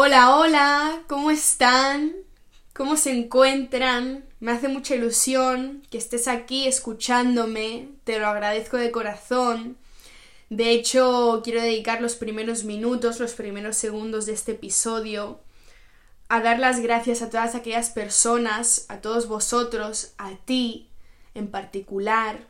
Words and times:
Hola, 0.00 0.36
hola, 0.36 1.02
¿cómo 1.08 1.32
están? 1.32 2.12
¿Cómo 2.72 2.96
se 2.96 3.10
encuentran? 3.10 4.24
Me 4.38 4.52
hace 4.52 4.68
mucha 4.68 4.94
ilusión 4.94 5.82
que 5.90 5.98
estés 5.98 6.28
aquí 6.28 6.68
escuchándome, 6.68 7.88
te 8.04 8.20
lo 8.20 8.28
agradezco 8.28 8.76
de 8.76 8.92
corazón. 8.92 9.76
De 10.50 10.70
hecho, 10.70 11.40
quiero 11.42 11.60
dedicar 11.60 12.00
los 12.00 12.14
primeros 12.14 12.62
minutos, 12.62 13.18
los 13.18 13.32
primeros 13.32 13.76
segundos 13.76 14.26
de 14.26 14.34
este 14.34 14.52
episodio 14.52 15.40
a 16.28 16.38
dar 16.42 16.60
las 16.60 16.78
gracias 16.78 17.20
a 17.20 17.28
todas 17.28 17.56
aquellas 17.56 17.90
personas, 17.90 18.86
a 18.88 19.00
todos 19.00 19.26
vosotros, 19.26 20.12
a 20.16 20.36
ti 20.44 20.90
en 21.34 21.50
particular. 21.50 22.46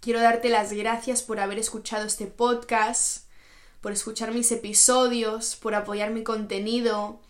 Quiero 0.00 0.20
darte 0.20 0.50
las 0.50 0.74
gracias 0.74 1.22
por 1.22 1.40
haber 1.40 1.58
escuchado 1.58 2.04
este 2.04 2.26
podcast 2.26 3.25
por 3.86 3.92
escuchar 3.92 4.34
mis 4.34 4.50
episodios, 4.50 5.54
por 5.54 5.76
apoyar 5.76 6.10
mi 6.10 6.24
contenido. 6.24 7.20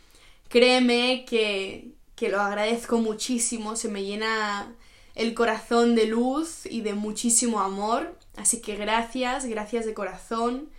Créeme 0.48 1.26
que, 1.28 1.90
que 2.14 2.30
lo 2.30 2.40
agradezco 2.40 2.96
muchísimo, 2.96 3.76
se 3.76 3.90
me 3.90 4.04
llena 4.04 4.74
el 5.14 5.34
corazón 5.34 5.94
de 5.94 6.06
luz 6.06 6.64
y 6.64 6.80
de 6.80 6.94
muchísimo 6.94 7.60
amor. 7.60 8.18
Así 8.36 8.62
que 8.62 8.74
gracias, 8.76 9.44
gracias 9.44 9.84
de 9.84 9.92
corazón. 9.92 10.70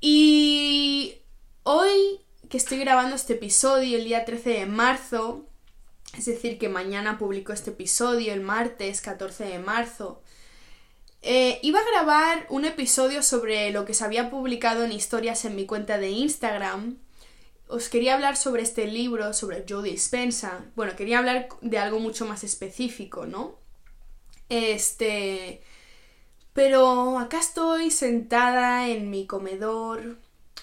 Y 0.00 1.16
hoy 1.64 2.20
que 2.48 2.56
estoy 2.56 2.78
grabando 2.78 3.16
este 3.16 3.32
episodio, 3.32 3.98
el 3.98 4.04
día 4.04 4.24
13 4.24 4.50
de 4.50 4.66
marzo, 4.66 5.46
es 6.16 6.26
decir, 6.26 6.60
que 6.60 6.68
mañana 6.68 7.18
publico 7.18 7.52
este 7.52 7.70
episodio, 7.70 8.32
el 8.32 8.40
martes 8.40 9.00
14 9.00 9.46
de 9.46 9.58
marzo, 9.58 10.22
eh, 11.28 11.58
iba 11.62 11.80
a 11.80 11.90
grabar 11.90 12.46
un 12.50 12.64
episodio 12.64 13.20
sobre 13.20 13.72
lo 13.72 13.84
que 13.84 13.94
se 13.94 14.04
había 14.04 14.30
publicado 14.30 14.84
en 14.84 14.92
historias 14.92 15.44
en 15.44 15.56
mi 15.56 15.66
cuenta 15.66 15.98
de 15.98 16.10
Instagram. 16.10 16.98
Os 17.66 17.88
quería 17.88 18.14
hablar 18.14 18.36
sobre 18.36 18.62
este 18.62 18.86
libro, 18.86 19.34
sobre 19.34 19.64
Joe 19.68 19.82
Dispensa. 19.82 20.64
Bueno, 20.76 20.94
quería 20.94 21.18
hablar 21.18 21.48
de 21.62 21.78
algo 21.78 21.98
mucho 21.98 22.26
más 22.26 22.44
específico, 22.44 23.26
¿no? 23.26 23.56
Este. 24.48 25.62
Pero 26.52 27.18
acá 27.18 27.40
estoy 27.40 27.90
sentada 27.90 28.88
en 28.88 29.10
mi 29.10 29.26
comedor, 29.26 30.18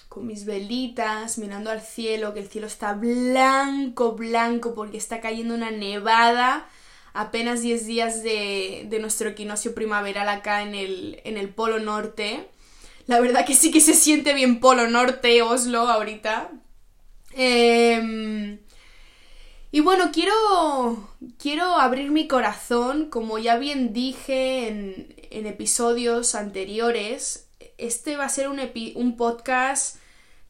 con 0.08 0.26
mis 0.26 0.46
velitas, 0.46 1.36
mirando 1.36 1.70
al 1.70 1.82
cielo, 1.82 2.32
que 2.32 2.40
el 2.40 2.48
cielo 2.48 2.68
está 2.68 2.94
blanco, 2.94 4.12
blanco, 4.12 4.74
porque 4.74 4.96
está 4.96 5.20
cayendo 5.20 5.54
una 5.54 5.70
nevada 5.70 6.66
apenas 7.14 7.62
10 7.62 7.86
días 7.86 8.22
de, 8.22 8.86
de 8.90 8.98
nuestro 8.98 9.30
equinoccio 9.30 9.74
primaveral 9.74 10.28
acá 10.28 10.62
en 10.62 10.74
el, 10.74 11.20
en 11.24 11.38
el 11.38 11.48
Polo 11.48 11.78
Norte. 11.78 12.48
La 13.06 13.20
verdad 13.20 13.46
que 13.46 13.54
sí 13.54 13.70
que 13.70 13.80
se 13.80 13.94
siente 13.94 14.34
bien 14.34 14.60
Polo 14.60 14.88
Norte, 14.88 15.40
Oslo, 15.40 15.88
ahorita. 15.88 16.50
Em, 17.32 18.58
y 19.70 19.80
bueno, 19.80 20.10
quiero, 20.12 21.08
quiero 21.38 21.76
abrir 21.78 22.10
mi 22.10 22.26
corazón, 22.26 23.10
como 23.10 23.38
ya 23.38 23.56
bien 23.58 23.92
dije 23.92 24.68
en, 24.68 25.14
en 25.30 25.46
episodios 25.46 26.34
anteriores, 26.34 27.48
este 27.78 28.16
va 28.16 28.24
a 28.24 28.28
ser 28.28 28.48
un, 28.48 28.60
un 28.94 29.16
podcast 29.16 29.96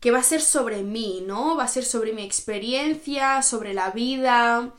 que 0.00 0.10
va 0.10 0.18
a 0.18 0.22
ser 0.22 0.40
sobre 0.40 0.82
mí, 0.82 1.22
¿no? 1.26 1.56
Va 1.56 1.64
a 1.64 1.68
ser 1.68 1.84
sobre 1.84 2.12
mi 2.12 2.22
experiencia, 2.22 3.42
sobre 3.42 3.72
la 3.74 3.90
vida, 3.90 4.74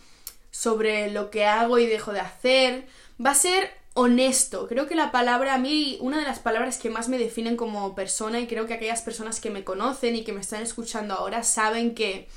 sobre 0.57 1.11
lo 1.11 1.29
que 1.31 1.45
hago 1.45 1.79
y 1.79 1.85
dejo 1.85 2.13
de 2.13 2.21
hacer. 2.21 2.87
Va 3.23 3.31
a 3.31 3.35
ser 3.35 3.69
honesto. 3.93 4.67
Creo 4.67 4.87
que 4.87 4.95
la 4.95 5.11
palabra, 5.11 5.55
a 5.55 5.57
mí, 5.57 5.97
una 5.99 6.17
de 6.17 6.23
las 6.23 6.39
palabras 6.39 6.77
que 6.77 6.89
más 6.89 7.09
me 7.09 7.17
definen 7.17 7.57
como 7.57 7.93
persona, 7.93 8.39
y 8.39 8.47
creo 8.47 8.65
que 8.65 8.73
aquellas 8.73 9.01
personas 9.01 9.41
que 9.41 9.49
me 9.49 9.65
conocen 9.65 10.15
y 10.15 10.23
que 10.23 10.31
me 10.31 10.39
están 10.39 10.61
escuchando 10.63 11.13
ahora 11.13 11.43
saben 11.43 11.93
que 11.93 12.29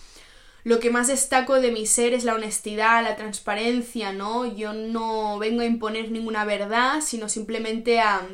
lo 0.65 0.81
que 0.81 0.91
más 0.91 1.07
destaco 1.07 1.61
de 1.61 1.71
mi 1.71 1.87
ser 1.87 2.13
es 2.13 2.25
la 2.25 2.35
honestidad, 2.35 3.05
la 3.05 3.15
transparencia, 3.15 4.13
¿no? 4.13 4.47
Yo 4.47 4.73
no 4.73 5.39
vengo 5.39 5.63
a 5.63 5.67
imponer 5.67 6.11
ninguna 6.11 6.45
verdad, 6.45 7.01
sino 7.01 7.29
simplemente 7.29 8.01
a, 8.01 8.27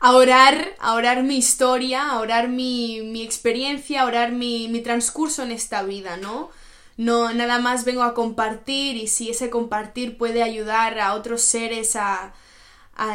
a 0.00 0.12
orar, 0.16 0.74
a 0.80 0.94
orar 0.94 1.22
mi 1.22 1.36
historia, 1.36 2.10
a 2.10 2.18
orar 2.18 2.48
mi, 2.48 3.02
mi 3.02 3.22
experiencia, 3.22 4.02
a 4.02 4.06
orar 4.06 4.32
mi, 4.32 4.66
mi 4.66 4.80
transcurso 4.80 5.44
en 5.44 5.52
esta 5.52 5.84
vida, 5.84 6.16
¿no? 6.16 6.50
No 6.98 7.32
nada 7.32 7.60
más 7.60 7.84
vengo 7.84 8.02
a 8.02 8.12
compartir 8.12 8.96
y 8.96 9.06
si 9.06 9.30
ese 9.30 9.50
compartir 9.50 10.18
puede 10.18 10.42
ayudar 10.42 10.98
a 10.98 11.14
otros 11.14 11.42
seres 11.42 11.94
a, 11.94 12.34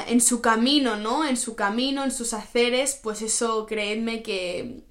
en 0.08 0.22
su 0.22 0.42
camino, 0.42 0.96
¿no? 0.96 1.26
En 1.26 1.36
su 1.36 1.56
camino, 1.56 2.06
en 2.06 2.12
sus 2.12 2.34
haceres, 2.34 2.98
pues 3.04 3.22
eso 3.22 3.66
creedme 3.66 4.24
que, 4.24 4.84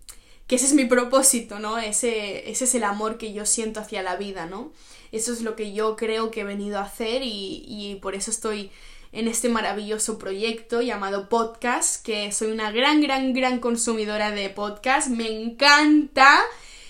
que 0.47 0.57
ese 0.57 0.67
es 0.67 0.75
mi 0.75 0.85
propósito, 0.85 1.59
¿no? 1.59 1.79
Ese, 1.79 2.51
ese 2.51 2.65
es 2.65 2.75
el 2.75 2.85
amor 2.85 3.17
que 3.17 3.33
yo 3.33 3.47
siento 3.47 3.81
hacia 3.81 4.03
la 4.03 4.17
vida, 4.17 4.45
¿no? 4.45 4.73
Eso 5.11 5.33
es 5.33 5.41
lo 5.41 5.57
que 5.57 5.73
yo 5.73 5.97
creo 5.97 6.31
que 6.31 6.43
he 6.43 6.45
venido 6.45 6.79
a 6.79 6.83
hacer 6.83 7.23
y, 7.23 7.65
y 7.67 7.95
por 8.03 8.15
eso 8.15 8.31
estoy 8.31 8.71
en 9.13 9.27
este 9.27 9.49
maravilloso 9.49 10.19
proyecto 10.19 10.83
llamado 10.83 11.31
podcast, 11.31 12.05
que 12.05 12.31
soy 12.31 12.51
una 12.51 12.71
gran, 12.71 13.01
gran, 13.01 13.33
gran 13.33 13.59
consumidora 13.59 14.33
de 14.33 14.51
podcast, 14.51 15.09
me 15.09 15.29
encanta 15.29 16.43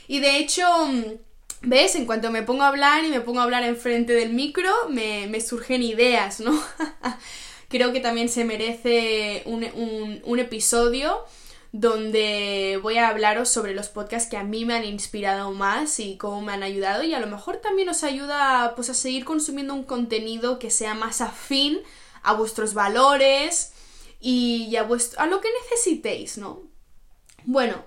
y 0.09 0.19
de 0.19 0.39
hecho 0.39 0.67
¿Ves? 1.65 1.95
En 1.95 2.07
cuanto 2.07 2.31
me 2.31 2.43
pongo 2.43 2.65
a 2.65 2.69
hablar 2.69 3.05
y 3.05 3.09
me 3.09 3.21
pongo 3.21 3.41
a 3.41 3.45
hablar 3.45 3.63
enfrente 3.63 4.13
del 4.15 4.33
micro, 4.33 4.71
me, 4.89 5.29
me 5.29 5.41
surgen 5.41 5.83
ideas, 5.83 6.41
¿no? 6.41 6.61
Creo 7.69 7.93
que 7.93 8.01
también 8.01 8.29
se 8.29 8.45
merece 8.45 9.43
un, 9.47 10.21
un, 10.25 10.39
episodio 10.41 11.25
donde 11.71 12.79
voy 12.83 12.99
a 12.99 13.09
hablaros 13.09 13.49
sobre 13.49 13.75
los 13.75 13.89
podcasts 13.89 14.29
que 14.29 14.37
a 14.37 14.43
mí 14.43 14.65
me 14.65 14.75
han 14.75 14.85
inspirado 14.85 15.53
más 15.53 16.01
y 16.01 16.19
cómo 16.19 16.43
me 16.43 16.53
han 16.53 16.63
ayudado 16.65 17.05
y 17.05 17.15
a 17.15 17.21
lo 17.21 17.29
mejor 17.29 17.59
también 17.59 17.89
os 17.89 18.05
ayuda 18.05 18.75
pues 18.77 18.91
a 18.91 18.95
seguir 18.95 19.25
consumiendo 19.25 19.73
un 19.73 19.85
contenido 19.85 20.59
que 20.59 20.71
sea 20.71 20.95
más 20.95 21.23
afín 21.23 21.79
a 22.23 22.35
vuestros 22.35 22.75
valores 22.75 23.73
y 24.21 24.77
a, 24.77 24.83
vuestro, 24.83 25.21
a 25.21 25.27
lo 25.27 25.41
que 25.41 25.49
necesitéis, 25.63 26.37
¿no? 26.37 26.63
Bueno, 27.45 27.87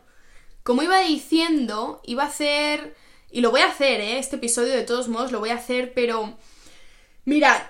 como 0.63 0.81
iba 0.81 0.99
diciendo, 1.01 2.01
iba 2.05 2.23
a 2.23 2.27
hacer 2.27 2.95
y 3.35 3.41
lo 3.41 3.51
voy 3.51 3.59
a 3.59 3.67
hacer, 3.67 3.99
¿eh? 3.99 4.17
Este 4.17 4.37
episodio 4.37 4.71
de 4.71 4.83
todos 4.83 5.09
modos 5.09 5.33
lo 5.33 5.41
voy 5.41 5.49
a 5.49 5.55
hacer, 5.55 5.91
pero... 5.93 6.37
Mirad, 7.25 7.63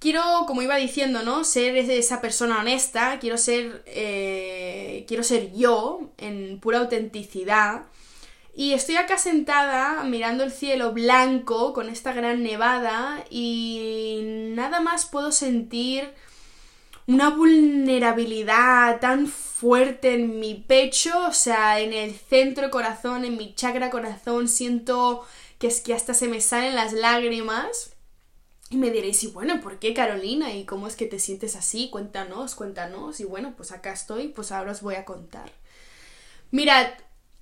quiero, 0.00 0.20
como 0.48 0.62
iba 0.62 0.74
diciendo, 0.74 1.22
¿no? 1.22 1.44
Ser 1.44 1.76
esa 1.76 2.20
persona 2.20 2.58
honesta, 2.58 3.20
quiero 3.20 3.38
ser... 3.38 3.84
Eh, 3.86 5.04
quiero 5.06 5.22
ser 5.22 5.52
yo, 5.52 6.10
en 6.18 6.58
pura 6.58 6.80
autenticidad. 6.80 7.82
Y 8.52 8.72
estoy 8.72 8.96
acá 8.96 9.16
sentada 9.16 10.02
mirando 10.02 10.42
el 10.42 10.50
cielo 10.50 10.90
blanco 10.90 11.72
con 11.72 11.88
esta 11.88 12.12
gran 12.12 12.42
nevada 12.42 13.24
y 13.30 14.22
nada 14.56 14.80
más 14.80 15.06
puedo 15.06 15.30
sentir 15.30 16.10
una 17.06 17.30
vulnerabilidad 17.30 19.00
tan 19.00 19.26
fuerte 19.26 20.14
en 20.14 20.38
mi 20.40 20.54
pecho, 20.54 21.26
o 21.26 21.32
sea, 21.32 21.80
en 21.80 21.92
el 21.92 22.14
centro 22.14 22.70
corazón, 22.70 23.24
en 23.24 23.36
mi 23.36 23.54
chakra 23.54 23.90
corazón, 23.90 24.48
siento 24.48 25.24
que 25.58 25.68
es 25.68 25.80
que 25.80 25.94
hasta 25.94 26.14
se 26.14 26.28
me 26.28 26.40
salen 26.40 26.74
las 26.74 26.92
lágrimas. 26.92 27.94
Y 28.70 28.76
me 28.76 28.90
diréis, 28.90 29.22
y 29.22 29.26
bueno, 29.26 29.60
¿por 29.60 29.78
qué 29.78 29.92
Carolina? 29.92 30.52
¿Y 30.54 30.64
cómo 30.64 30.86
es 30.86 30.96
que 30.96 31.06
te 31.06 31.18
sientes 31.18 31.56
así? 31.56 31.90
Cuéntanos, 31.90 32.54
cuéntanos. 32.54 33.20
Y 33.20 33.24
bueno, 33.24 33.52
pues 33.54 33.70
acá 33.70 33.92
estoy, 33.92 34.28
pues 34.28 34.50
ahora 34.50 34.72
os 34.72 34.80
voy 34.80 34.94
a 34.94 35.04
contar. 35.04 35.52
Mirad, 36.50 36.86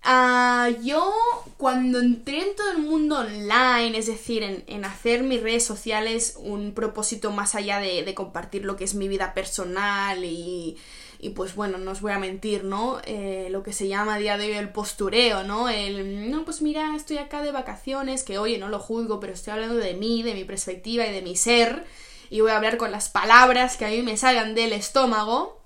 Uh, 0.03 0.83
yo 0.83 1.12
cuando 1.59 2.00
entré 2.00 2.43
en 2.43 2.56
todo 2.56 2.72
el 2.72 2.78
mundo 2.78 3.19
online, 3.19 3.99
es 3.99 4.06
decir, 4.06 4.43
en, 4.43 4.84
hacer 4.84 5.22
mis 5.22 5.43
redes 5.43 5.65
sociales 5.65 6.37
un 6.38 6.72
propósito 6.72 7.31
más 7.33 7.55
allá 7.55 7.81
de, 7.81 8.15
compartir 8.15 8.65
lo 8.65 8.77
que 8.77 8.84
es 8.84 8.94
mi 8.94 9.09
vida 9.09 9.34
personal 9.34 10.25
y, 10.25 10.78
y, 11.19 11.31
pues 11.31 11.55
bueno, 11.55 11.77
no 11.77 11.91
os 11.91 12.00
voy 12.00 12.12
a 12.12 12.19
mentir, 12.19 12.65
¿no? 12.65 13.00
Eh, 13.05 13.49
lo 13.50 13.62
que 13.62 13.75
se 13.75 13.88
llama 13.88 14.15
a 14.15 14.19
día 14.19 14.38
de 14.38 14.47
hoy 14.47 14.53
el 14.53 14.71
postureo, 14.71 15.44
¿no? 15.44 15.69
El, 15.69 16.31
no, 16.31 16.46
pues 16.46 16.62
mira, 16.62 16.96
estoy 16.96 17.19
acá 17.19 17.43
de 17.43 17.53
vacaciones, 17.53 18.23
que 18.23 18.38
oye, 18.38 18.56
no 18.56 18.69
lo 18.70 18.79
juzgo, 18.79 19.20
pero 19.20 19.35
estoy 19.35 19.53
hablando 19.53 19.76
de 19.76 19.94
mí, 19.94 20.23
de 20.23 20.35
mi 20.35 20.44
perspectiva 20.44 21.06
y 21.06 21.12
de 21.12 21.23
mi 21.23 21.37
ser 21.37 21.85
y 22.31 22.41
voy 22.41 22.53
a 22.53 22.56
hablar 22.56 22.79
con 22.79 22.93
las 22.93 23.08
palabras 23.08 23.76
que 23.76 23.85
a 23.85 23.88
mí 23.88 24.03
me 24.03 24.17
salgan 24.17 24.55
del 24.55 24.73
estómago. 24.73 25.61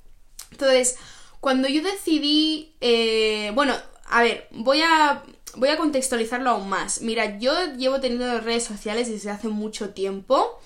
Entonces, 0.50 0.96
cuando 1.40 1.68
yo 1.68 1.82
decidí, 1.82 2.74
eh, 2.80 3.52
bueno, 3.54 3.74
a 4.14 4.22
ver, 4.22 4.46
voy 4.52 4.80
a, 4.80 5.24
voy 5.56 5.70
a 5.70 5.76
contextualizarlo 5.76 6.50
aún 6.50 6.68
más. 6.68 7.00
Mira, 7.00 7.36
yo 7.40 7.74
llevo 7.76 7.98
teniendo 7.98 8.40
redes 8.40 8.62
sociales 8.62 9.10
desde 9.10 9.30
hace 9.30 9.48
mucho 9.48 9.90
tiempo. 9.90 10.60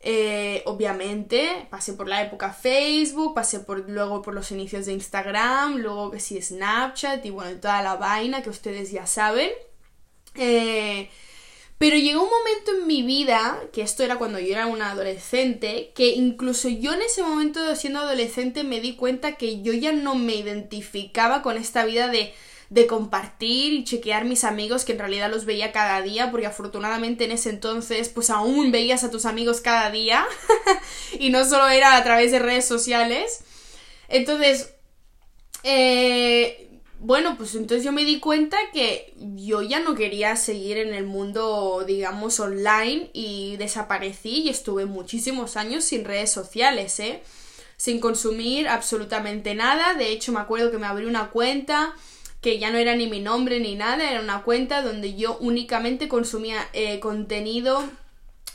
Eh, 0.00 0.64
obviamente, 0.66 1.68
pasé 1.70 1.92
por 1.92 2.08
la 2.08 2.22
época 2.22 2.52
Facebook, 2.52 3.34
pasé 3.36 3.60
por 3.60 3.88
luego 3.88 4.20
por 4.20 4.34
los 4.34 4.50
inicios 4.50 4.86
de 4.86 4.94
Instagram, 4.94 5.76
luego 5.76 6.10
que 6.10 6.18
sí 6.18 6.42
Snapchat 6.42 7.24
y 7.24 7.30
bueno, 7.30 7.60
toda 7.60 7.82
la 7.82 7.94
vaina 7.94 8.42
que 8.42 8.50
ustedes 8.50 8.90
ya 8.90 9.06
saben. 9.06 9.50
Eh, 10.34 11.08
pero 11.78 11.96
llegó 11.96 12.24
un 12.24 12.30
momento 12.30 12.72
en 12.72 12.86
mi 12.88 13.02
vida, 13.02 13.62
que 13.72 13.82
esto 13.82 14.02
era 14.02 14.16
cuando 14.16 14.40
yo 14.40 14.48
era 14.48 14.66
una 14.66 14.90
adolescente, 14.90 15.92
que 15.94 16.08
incluso 16.08 16.68
yo 16.68 16.94
en 16.94 17.02
ese 17.02 17.22
momento 17.22 17.76
siendo 17.76 18.00
adolescente 18.00 18.64
me 18.64 18.80
di 18.80 18.96
cuenta 18.96 19.36
que 19.36 19.62
yo 19.62 19.72
ya 19.72 19.92
no 19.92 20.16
me 20.16 20.34
identificaba 20.34 21.42
con 21.42 21.56
esta 21.56 21.84
vida 21.84 22.08
de 22.08 22.34
de 22.70 22.86
compartir 22.86 23.72
y 23.72 23.84
chequear 23.84 24.24
mis 24.24 24.44
amigos 24.44 24.84
que 24.84 24.92
en 24.92 24.98
realidad 24.98 25.30
los 25.30 25.46
veía 25.46 25.72
cada 25.72 26.02
día 26.02 26.30
porque 26.30 26.46
afortunadamente 26.46 27.24
en 27.24 27.32
ese 27.32 27.48
entonces 27.48 28.10
pues 28.10 28.28
aún 28.28 28.70
veías 28.70 29.04
a 29.04 29.10
tus 29.10 29.24
amigos 29.24 29.62
cada 29.62 29.90
día 29.90 30.26
y 31.18 31.30
no 31.30 31.44
solo 31.46 31.68
era 31.68 31.96
a 31.96 32.04
través 32.04 32.30
de 32.30 32.38
redes 32.38 32.66
sociales. 32.66 33.40
Entonces, 34.08 34.74
eh, 35.62 36.68
bueno, 37.00 37.36
pues 37.36 37.54
entonces 37.54 37.84
yo 37.84 37.92
me 37.92 38.04
di 38.04 38.18
cuenta 38.18 38.56
que 38.72 39.14
yo 39.36 39.62
ya 39.62 39.80
no 39.80 39.94
quería 39.94 40.34
seguir 40.36 40.78
en 40.78 40.92
el 40.92 41.04
mundo, 41.04 41.84
digamos, 41.86 42.40
online 42.40 43.10
y 43.12 43.56
desaparecí 43.56 44.42
y 44.42 44.48
estuve 44.48 44.84
muchísimos 44.84 45.56
años 45.56 45.84
sin 45.84 46.04
redes 46.04 46.30
sociales, 46.30 46.98
¿eh? 47.00 47.22
Sin 47.76 48.00
consumir 48.00 48.68
absolutamente 48.68 49.54
nada. 49.54 49.94
De 49.94 50.10
hecho, 50.10 50.32
me 50.32 50.40
acuerdo 50.40 50.72
que 50.72 50.78
me 50.78 50.86
abrí 50.86 51.06
una 51.06 51.30
cuenta 51.30 51.94
que 52.40 52.58
ya 52.58 52.70
no 52.70 52.78
era 52.78 52.94
ni 52.94 53.06
mi 53.06 53.20
nombre 53.20 53.60
ni 53.60 53.74
nada, 53.74 54.10
era 54.10 54.20
una 54.20 54.42
cuenta 54.42 54.82
donde 54.82 55.14
yo 55.14 55.36
únicamente 55.40 56.08
consumía 56.08 56.68
eh, 56.72 57.00
contenido 57.00 57.84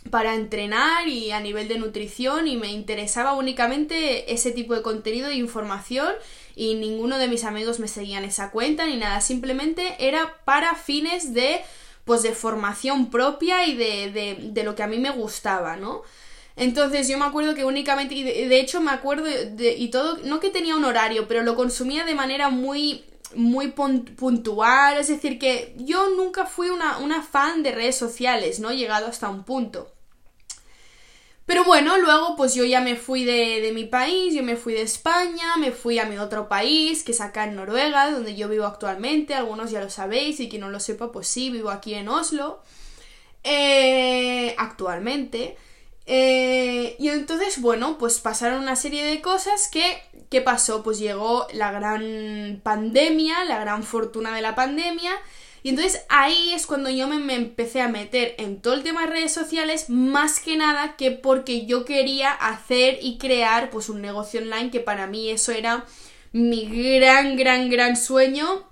para 0.09 0.35
entrenar 0.35 1.07
y 1.07 1.31
a 1.31 1.39
nivel 1.39 1.67
de 1.67 1.77
nutrición 1.79 2.47
y 2.47 2.57
me 2.57 2.71
interesaba 2.71 3.33
únicamente 3.33 4.33
ese 4.33 4.51
tipo 4.51 4.73
de 4.73 4.81
contenido 4.81 5.29
e 5.29 5.35
información 5.35 6.09
y 6.55 6.75
ninguno 6.75 7.17
de 7.17 7.27
mis 7.27 7.43
amigos 7.43 7.79
me 7.79 7.87
seguían 7.87 8.23
esa 8.25 8.51
cuenta 8.51 8.85
ni 8.85 8.97
nada, 8.97 9.21
simplemente 9.21 9.95
era 9.99 10.37
para 10.45 10.75
fines 10.75 11.33
de 11.33 11.61
pues 12.05 12.21
de 12.21 12.33
formación 12.33 13.09
propia 13.09 13.65
y 13.65 13.75
de, 13.75 14.11
de, 14.11 14.37
de 14.51 14.63
lo 14.63 14.75
que 14.75 14.83
a 14.83 14.87
mí 14.87 14.97
me 14.97 15.11
gustaba, 15.11 15.77
¿no? 15.77 16.03
Entonces 16.55 17.07
yo 17.07 17.17
me 17.17 17.25
acuerdo 17.25 17.55
que 17.55 17.65
únicamente, 17.65 18.13
y 18.13 18.23
de, 18.23 18.59
hecho 18.59 18.81
me 18.81 18.91
acuerdo 18.91 19.23
de, 19.23 19.75
y 19.77 19.87
todo, 19.87 20.17
no 20.23 20.39
que 20.39 20.49
tenía 20.49 20.75
un 20.75 20.85
horario, 20.85 21.27
pero 21.27 21.43
lo 21.43 21.55
consumía 21.55 22.05
de 22.05 22.13
manera 22.13 22.49
muy 22.49 23.05
muy 23.35 23.69
puntual, 23.69 24.97
es 24.97 25.07
decir, 25.07 25.39
que 25.39 25.75
yo 25.77 26.09
nunca 26.11 26.45
fui 26.45 26.69
una, 26.69 26.97
una 26.99 27.21
fan 27.21 27.63
de 27.63 27.71
redes 27.71 27.97
sociales, 27.97 28.59
¿no? 28.59 28.71
Llegado 28.71 29.07
hasta 29.07 29.29
un 29.29 29.43
punto. 29.43 29.93
Pero 31.45 31.65
bueno, 31.65 31.97
luego 31.97 32.35
pues 32.37 32.55
yo 32.55 32.63
ya 32.63 32.79
me 32.79 32.95
fui 32.95 33.25
de, 33.25 33.71
mi 33.73 33.83
país, 33.83 34.33
yo 34.33 34.43
me 34.43 34.55
fui 34.55 34.73
de 34.73 34.81
España, 34.81 35.57
me 35.57 35.71
fui 35.71 35.99
a 35.99 36.05
mi 36.05 36.17
otro 36.17 36.47
país, 36.47 37.03
que 37.03 37.11
es 37.11 37.19
acá 37.19 37.43
en 37.43 37.55
Noruega, 37.55 38.09
donde 38.11 38.35
yo 38.35 38.47
vivo 38.47 38.65
actualmente, 38.65 39.33
algunos 39.33 39.69
ya 39.69 39.81
lo 39.81 39.89
sabéis 39.89 40.39
y 40.39 40.47
quien 40.47 40.61
no 40.61 40.69
lo 40.69 40.79
sepa, 40.79 41.11
pues 41.11 41.27
sí, 41.27 41.49
vivo 41.49 41.69
aquí 41.69 41.95
en 41.95 42.07
Oslo, 42.07 42.61
eh, 43.43 44.55
actualmente. 44.57 45.57
Eh, 46.05 46.95
y 46.99 47.09
entonces, 47.09 47.61
bueno, 47.61 47.97
pues 47.97 48.19
pasaron 48.19 48.61
una 48.61 48.75
serie 48.75 49.05
de 49.05 49.21
cosas 49.21 49.69
que, 49.71 50.01
¿qué 50.29 50.41
pasó? 50.41 50.83
Pues 50.83 50.99
llegó 50.99 51.47
la 51.53 51.71
gran 51.71 52.61
pandemia, 52.63 53.45
la 53.45 53.59
gran 53.59 53.83
fortuna 53.83 54.35
de 54.35 54.41
la 54.41 54.55
pandemia, 54.55 55.11
y 55.63 55.69
entonces 55.69 56.03
ahí 56.09 56.53
es 56.53 56.67
cuando 56.67 56.89
yo 56.89 57.07
me, 57.07 57.33
empecé 57.33 57.79
a 57.79 57.87
meter 57.87 58.35
en 58.37 58.61
todo 58.61 58.73
el 58.73 58.83
tema 58.83 59.01
de 59.01 59.13
redes 59.13 59.33
sociales, 59.33 59.89
más 59.89 60.41
que 60.41 60.57
nada 60.57 60.97
que 60.97 61.11
porque 61.11 61.65
yo 61.65 61.85
quería 61.85 62.31
hacer 62.31 62.99
y 63.01 63.17
crear 63.17 63.69
pues 63.69 63.87
un 63.87 64.01
negocio 64.01 64.41
online 64.41 64.71
que 64.71 64.81
para 64.81 65.07
mí 65.07 65.29
eso 65.29 65.53
era 65.53 65.85
mi 66.33 66.65
gran, 66.99 67.37
gran, 67.37 67.69
gran 67.69 67.95
sueño. 67.95 68.67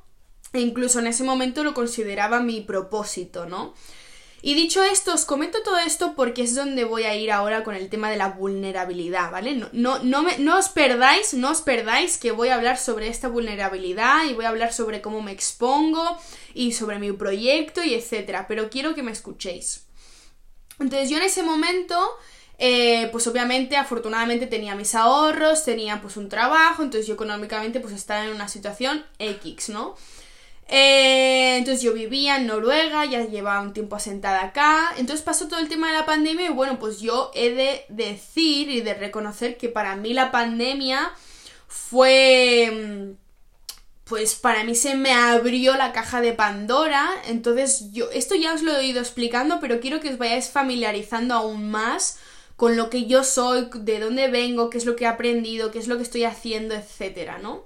E 0.52 0.60
incluso 0.60 1.00
en 1.00 1.08
ese 1.08 1.24
momento 1.24 1.64
lo 1.64 1.74
consideraba 1.74 2.42
mi 2.42 2.60
propósito, 2.60 3.46
¿no? 3.46 3.74
Y 4.44 4.56
dicho 4.56 4.84
esto, 4.84 5.14
os 5.14 5.26
comento 5.26 5.62
todo 5.64 5.78
esto 5.78 6.14
porque 6.16 6.42
es 6.42 6.56
donde 6.56 6.84
voy 6.84 7.04
a 7.04 7.16
ir 7.16 7.32
ahora 7.32 7.64
con 7.64 7.76
el 7.76 7.90
tema 7.90 8.10
de 8.10 8.18
la 8.18 8.30
vulnerabilidad, 8.30 9.32
¿vale? 9.32 9.54
No, 9.54 9.70
no, 9.72 10.00
no, 10.00 10.24
me, 10.24 10.40
no 10.40 10.58
os 10.58 10.70
perdáis, 10.70 11.36
no 11.36 11.52
os 11.52 11.62
perdáis 11.62 12.18
que 12.18 12.32
voy 12.32 12.50
a 12.50 12.56
hablar 12.56 12.80
sobre 12.80 13.08
esta 13.08 13.28
vulnerabilidad 13.28 14.26
y 14.26 14.34
voy 14.34 14.46
a 14.46 14.50
hablar 14.50 14.74
sobre 14.74 15.02
cómo 15.02 15.22
me 15.22 15.32
expongo 15.32 16.18
y 16.56 16.72
sobre 16.72 16.98
mi 16.98 17.12
proyecto 17.12 17.84
y 17.84 17.94
etcétera, 17.94 18.48
pero 18.48 18.72
quiero 18.72 18.96
que 18.96 19.04
me 19.04 19.12
escuchéis. 19.12 19.86
Entonces 20.80 21.12
yo 21.12 21.18
en 21.18 21.24
ese 21.24 21.44
momento, 21.44 21.96
eh, 22.58 23.10
pues 23.12 23.28
obviamente, 23.28 23.78
afortunadamente 23.78 24.48
tenía 24.48 24.74
mis 24.74 24.96
ahorros, 24.96 25.64
tenía 25.64 26.02
pues 26.02 26.18
un 26.18 26.30
trabajo, 26.30 26.82
entonces 26.82 27.06
yo 27.06 27.14
económicamente 27.14 27.80
pues 27.80 27.94
estaba 27.94 28.26
en 28.26 28.32
una 28.32 28.48
situación 28.48 29.06
X, 29.20 29.70
¿no? 29.70 29.96
Eh, 30.74 31.58
entonces 31.58 31.84
yo 31.84 31.94
vivía 31.94 32.38
en 32.38 32.48
Noruega, 32.48 33.04
ya 33.04 33.26
llevaba 33.26 33.62
un 33.62 33.74
tiempo 33.74 33.98
asentada 33.98 34.42
acá. 34.42 34.94
Entonces 34.98 35.24
pasó 35.24 35.50
todo 35.50 35.60
el 35.60 35.68
tema 35.68 35.92
de 35.92 35.98
la 35.98 36.06
pandemia 36.06 36.46
y 36.46 36.54
bueno, 36.54 36.80
pues 36.80 37.02
yo 37.02 37.30
he 37.36 37.52
de 37.52 37.86
decir 37.90 38.70
y 38.70 38.80
de 38.80 38.94
reconocer 38.94 39.58
que 39.58 39.68
para 39.68 39.96
mí 39.96 40.14
la 40.14 40.32
pandemia 40.32 41.12
fue... 41.68 42.72
Mm, 42.72 43.22
pues 44.06 44.36
para 44.36 44.66
mí 44.66 44.76
se 44.76 44.96
me 44.96 45.14
abrió 45.14 45.76
la 45.78 45.94
caja 45.94 46.22
de 46.22 46.34
Pandora. 46.34 47.10
Entonces 47.28 47.92
yo, 47.92 48.10
esto 48.12 48.36
ya 48.36 48.54
os 48.54 48.62
lo 48.62 48.76
he 48.76 48.86
ido 48.86 49.00
explicando, 49.00 49.60
pero 49.60 49.80
quiero 49.80 50.00
que 50.00 50.10
os 50.10 50.18
vayáis 50.18 50.50
familiarizando 50.50 51.34
aún 51.34 51.70
más 51.70 52.20
con 52.56 52.78
lo 52.78 52.90
que 52.90 53.06
yo 53.06 53.24
soy, 53.24 53.70
de 53.74 54.00
dónde 54.00 54.30
vengo, 54.30 54.70
qué 54.70 54.78
es 54.78 54.86
lo 54.86 54.96
que 54.96 55.06
he 55.06 55.08
aprendido, 55.08 55.72
qué 55.72 55.80
es 55.80 55.88
lo 55.88 55.98
que 55.98 56.04
estoy 56.04 56.26
haciendo, 56.26 56.76
etcétera, 56.76 57.40
¿no? 57.40 57.66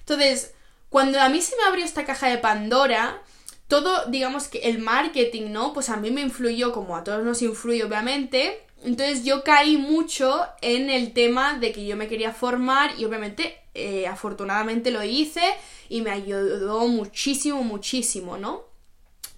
Entonces, 0.00 0.54
cuando 0.90 1.20
a 1.20 1.28
mí 1.28 1.40
se 1.40 1.56
me 1.56 1.62
abrió 1.62 1.84
esta 1.84 2.04
caja 2.04 2.28
de 2.28 2.38
Pandora, 2.38 3.22
todo, 3.68 4.06
digamos 4.06 4.48
que 4.48 4.58
el 4.58 4.80
marketing, 4.80 5.52
¿no? 5.52 5.72
Pues 5.72 5.88
a 5.88 5.96
mí 5.96 6.10
me 6.10 6.20
influyó, 6.20 6.72
como 6.72 6.96
a 6.96 7.04
todos 7.04 7.24
nos 7.24 7.40
influye, 7.40 7.84
obviamente. 7.84 8.60
Entonces 8.82 9.24
yo 9.24 9.44
caí 9.44 9.76
mucho 9.76 10.44
en 10.60 10.90
el 10.90 11.12
tema 11.12 11.54
de 11.54 11.70
que 11.70 11.86
yo 11.86 11.96
me 11.96 12.08
quería 12.08 12.32
formar 12.32 12.98
y 12.98 13.04
obviamente, 13.04 13.56
eh, 13.74 14.08
afortunadamente 14.08 14.90
lo 14.90 15.04
hice 15.04 15.42
y 15.88 16.02
me 16.02 16.10
ayudó 16.10 16.88
muchísimo, 16.88 17.62
muchísimo, 17.62 18.36
¿no? 18.36 18.64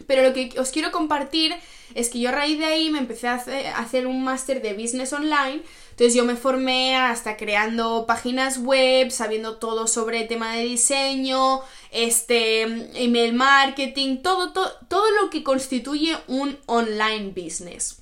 Pero 0.06 0.22
lo 0.22 0.32
que 0.32 0.54
os 0.58 0.70
quiero 0.70 0.90
compartir 0.90 1.54
es 1.94 2.08
que 2.08 2.20
yo 2.20 2.31
a 2.31 2.32
raíz 2.32 2.58
de 2.58 2.64
ahí 2.64 2.90
me 2.90 2.99
empecé 2.99 3.28
a 3.28 3.34
hacer 3.76 4.06
un 4.06 4.25
máster 4.25 4.62
de 4.62 4.72
business 4.72 5.12
online 5.12 5.62
entonces 5.92 6.14
yo 6.14 6.24
me 6.24 6.36
formé 6.36 6.96
hasta 6.96 7.36
creando 7.36 8.06
páginas 8.06 8.58
web, 8.58 9.10
sabiendo 9.10 9.58
todo 9.58 9.86
sobre 9.86 10.24
tema 10.24 10.54
de 10.54 10.64
diseño, 10.64 11.60
este, 11.90 12.62
email 12.94 13.34
marketing, 13.34 14.22
todo, 14.22 14.52
todo, 14.52 14.72
todo 14.88 15.04
lo 15.20 15.28
que 15.28 15.42
constituye 15.42 16.16
un 16.28 16.58
online 16.64 17.34
business. 17.36 17.98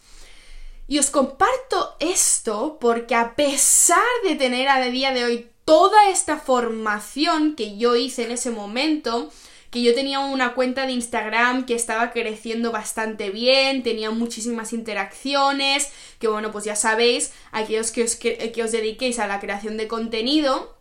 Y 0.87 1.01
os 1.01 1.11
comparto 1.11 1.97
esto 1.99 2.79
porque 2.81 3.17
a 3.17 3.35
pesar 3.35 3.99
de 4.23 4.37
tener 4.37 4.69
a 4.69 4.81
día 4.87 5.13
de 5.13 5.25
hoy 5.25 5.51
toda 5.65 6.11
esta 6.11 6.39
formación 6.39 7.57
que 7.57 7.77
yo 7.77 7.97
hice 7.97 8.25
en 8.25 8.31
ese 8.31 8.53
momento, 8.53 9.31
que 9.71 9.83
yo 9.83 9.95
tenía 9.95 10.21
una 10.21 10.55
cuenta 10.55 10.85
de 10.85 10.93
Instagram 10.93 11.65
que 11.65 11.75
estaba 11.75 12.11
creciendo 12.13 12.73
bastante 12.73 13.31
bien, 13.31 13.83
tenía 13.83 14.11
muchísimas 14.11 14.73
interacciones, 14.73 15.91
que 16.19 16.27
bueno, 16.27 16.51
pues 16.51 16.65
ya 16.65 16.75
sabéis, 16.75 17.33
aquellos 17.53 17.93
que 17.93 18.03
os, 18.03 18.17
que, 18.17 18.63
os 18.63 18.73
dediquéis 18.73 19.19
a 19.21 19.29
la 19.29 19.39
creación 19.39 19.77
de 19.77 19.87
contenido, 19.87 20.77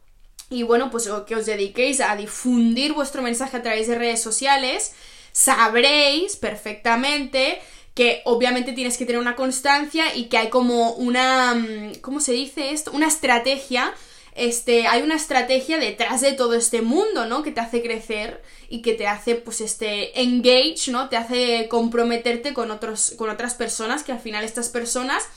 y 0.49 0.63
bueno, 0.63 0.89
pues 0.89 1.07
que 1.27 1.35
os 1.35 1.45
dediquéis 1.45 2.01
a 2.01 2.15
difundir 2.15 2.93
vuestro 2.93 3.21
mensaje 3.21 3.57
a 3.57 3.61
través 3.61 3.87
de 3.87 3.95
redes 3.95 4.21
sociales, 4.21 4.93
sabréis 5.31 6.35
perfectamente 6.35 7.61
que 7.93 8.21
obviamente 8.25 8.71
tienes 8.73 8.97
que 8.97 9.05
tener 9.05 9.19
una 9.19 9.35
constancia 9.35 10.15
y 10.15 10.25
que 10.25 10.37
hay 10.37 10.49
como 10.49 10.93
una, 10.93 11.53
mm, 11.53 11.95
¿cómo 12.01 12.21
se 12.21 12.31
dice 12.31 12.71
esto? 12.71 12.91
Una 12.91 13.07
estrategia 13.07 13.93
este, 14.36 14.88
hay 14.88 15.01
una 15.01 15.15
estrategia 15.15 15.77
detrás 15.77 16.21
de 16.21 16.33
todo 16.33 16.53
este 16.53 16.81
mundo, 16.81 17.25
¿no? 17.25 17.43
Que 17.43 17.51
te 17.51 17.59
hace 17.59 17.81
crecer 17.81 18.41
y 18.69 18.81
que 18.81 18.93
te 18.93 19.07
hace, 19.07 19.36
pues, 19.36 19.62
este, 19.62 20.21
engage, 20.21 20.91
¿no? 20.91 21.09
Te 21.09 21.17
hace 21.17 21.67
comprometerte 21.69 22.53
con 22.53 22.71
otros, 22.71 23.13
con 23.17 23.29
otras 23.29 23.55
personas, 23.55 24.03
que 24.03 24.12
al 24.12 24.19
final 24.19 24.43
estas 24.43 24.69
personas, 24.69 25.27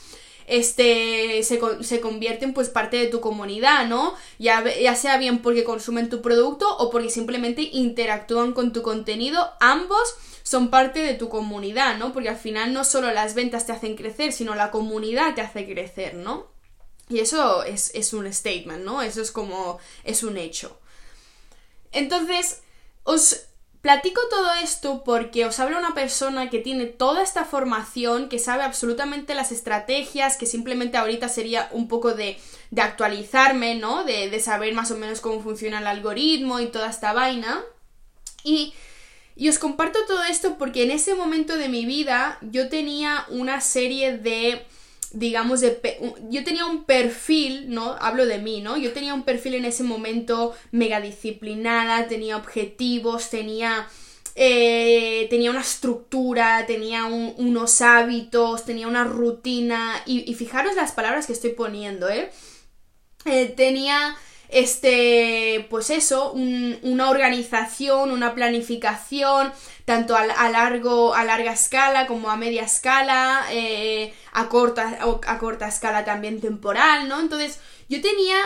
este, 0.45 1.41
se, 1.43 1.59
se 1.81 1.99
convierten, 2.01 2.53
pues, 2.53 2.69
parte 2.69 2.97
de 2.97 3.07
tu 3.07 3.19
comunidad, 3.19 3.87
¿no? 3.87 4.13
Ya, 4.39 4.63
ya 4.75 4.95
sea 4.95 5.17
bien 5.17 5.41
porque 5.41 5.63
consumen 5.63 6.09
tu 6.09 6.21
producto 6.21 6.65
o 6.77 6.89
porque 6.89 7.09
simplemente 7.09 7.61
interactúan 7.61 8.53
con 8.53 8.73
tu 8.73 8.81
contenido, 8.81 9.51
ambos 9.59 10.15
son 10.43 10.69
parte 10.69 10.99
de 10.99 11.13
tu 11.13 11.29
comunidad, 11.29 11.97
¿no? 11.97 12.13
Porque 12.13 12.29
al 12.29 12.37
final 12.37 12.73
no 12.73 12.83
solo 12.83 13.11
las 13.11 13.33
ventas 13.33 13.65
te 13.65 13.71
hacen 13.71 13.95
crecer, 13.95 14.33
sino 14.33 14.55
la 14.55 14.71
comunidad 14.71 15.33
te 15.33 15.41
hace 15.41 15.65
crecer, 15.65 16.15
¿no? 16.15 16.52
Y 17.09 17.19
eso 17.19 17.63
es, 17.63 18.13
un 18.13 18.31
statement, 18.31 18.83
¿no? 18.83 19.01
Eso 19.01 19.21
es 19.21 19.31
como, 19.31 19.79
es 20.03 20.23
un 20.23 20.37
hecho. 20.37 20.79
Entonces, 21.91 22.61
os 23.03 23.41
platico 23.81 24.21
todo 24.29 24.53
esto 24.63 25.03
porque 25.03 25.45
os 25.45 25.59
habla 25.59 25.77
una 25.77 25.93
persona 25.93 26.49
que 26.49 26.59
tiene 26.59 26.85
toda 26.85 27.21
esta 27.21 27.43
formación, 27.43 28.29
que 28.29 28.39
sabe 28.39 28.63
absolutamente 28.63 29.35
las 29.35 29.51
estrategias, 29.51 30.37
que 30.37 30.45
simplemente 30.45 30.97
ahorita 30.97 31.27
sería 31.27 31.67
un 31.71 31.89
poco 31.89 32.13
de, 32.13 32.39
de 32.71 32.81
actualizarme, 32.81 33.75
¿no? 33.75 34.05
De, 34.05 34.29
de, 34.29 34.39
saber 34.39 34.73
más 34.73 34.89
o 34.91 34.97
menos 34.97 35.19
cómo 35.19 35.41
funciona 35.41 35.79
el 35.79 35.87
algoritmo 35.87 36.61
y 36.61 36.67
toda 36.67 36.89
esta 36.89 37.11
vaina. 37.11 37.61
Y, 38.45 38.73
y 39.35 39.49
os 39.49 39.59
comparto 39.59 39.99
todo 40.07 40.23
esto 40.23 40.57
porque 40.57 40.83
en 40.83 40.91
ese 40.91 41.15
momento 41.15 41.57
de 41.57 41.67
mi 41.67 41.85
vida 41.85 42.37
yo 42.41 42.69
tenía 42.69 43.25
una 43.29 43.59
serie 43.59 44.17
de 44.17 44.65
digamos, 45.13 45.61
de 45.61 45.79
yo 46.29 46.43
tenía 46.43 46.65
un 46.65 46.83
perfil, 46.83 47.69
¿no? 47.69 47.95
Hablo 47.99 48.25
de 48.25 48.39
mí, 48.39 48.61
¿no? 48.61 48.77
Yo 48.77 48.91
tenía 48.91 49.13
un 49.13 49.23
perfil 49.23 49.53
en 49.55 49.65
ese 49.65 49.83
momento 49.83 50.53
mega 50.71 50.99
disciplinada, 50.99 52.07
tenía 52.07 52.37
objetivos, 52.37 53.29
tenía... 53.29 53.87
Eh, 54.35 55.27
tenía 55.29 55.51
una 55.51 55.61
estructura, 55.61 56.65
tenía 56.65 57.05
unos 57.05 57.81
hábitos, 57.81 58.65
tenía 58.65 58.87
una 58.87 59.03
rutina 59.03 60.01
y, 60.07 60.33
fijaros 60.33 60.75
las 60.75 60.91
palabras 60.91 61.27
que 61.27 61.33
estoy 61.33 61.51
poniendo, 61.51 62.09
¿eh? 62.09 62.31
eh 63.25 63.53
tenía 63.55 64.17
este, 64.53 65.67
pues 65.69 65.89
eso, 65.89 66.31
una 66.31 67.09
organización, 67.09 68.11
una 68.11 68.33
planificación, 68.33 69.51
tanto 69.85 70.15
a, 70.15 70.49
largo, 70.49 71.13
a 71.13 71.23
larga 71.25 71.51
escala 71.51 72.07
como 72.07 72.29
a 72.29 72.37
media 72.37 72.63
escala, 72.63 73.45
eh, 73.51 74.13
a, 74.31 74.47
corta, 74.47 74.97
a 75.27 75.39
corta 75.39 75.67
escala 75.67 76.05
también 76.05 76.39
temporal, 76.39 77.09
¿no? 77.09 77.19
Entonces, 77.19 77.59
yo 77.89 78.01
tenía 78.01 78.37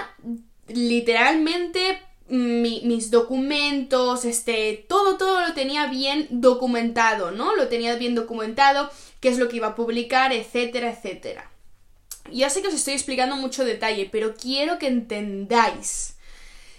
literalmente 0.68 2.02
mis 2.30 3.10
documentos, 3.10 4.26
este, 4.26 4.86
todo, 4.90 5.18
todo 5.18 5.42
lo 5.48 5.54
tenía 5.54 5.88
bien 5.88 6.28
documentado, 6.30 7.32
¿no? 7.32 7.56
Lo 7.56 7.68
tenía 7.68 7.96
bien 7.96 8.16
documentado, 8.16 8.90
qué 9.22 9.30
es 9.30 9.38
lo 9.38 9.48
que 9.48 9.58
iba 9.58 9.68
a 9.68 9.76
publicar, 9.76 10.34
etcétera, 10.34 10.92
etcétera. 10.92 11.50
Ya 12.32 12.50
sé 12.50 12.62
que 12.62 12.68
os 12.68 12.74
estoy 12.74 12.96
explicando 12.96 13.38
mucho 13.38 13.64
detalle, 13.64 14.10
pero 14.12 14.36
quiero 14.36 14.78
que 14.78 14.88
entendáis. 14.88 16.17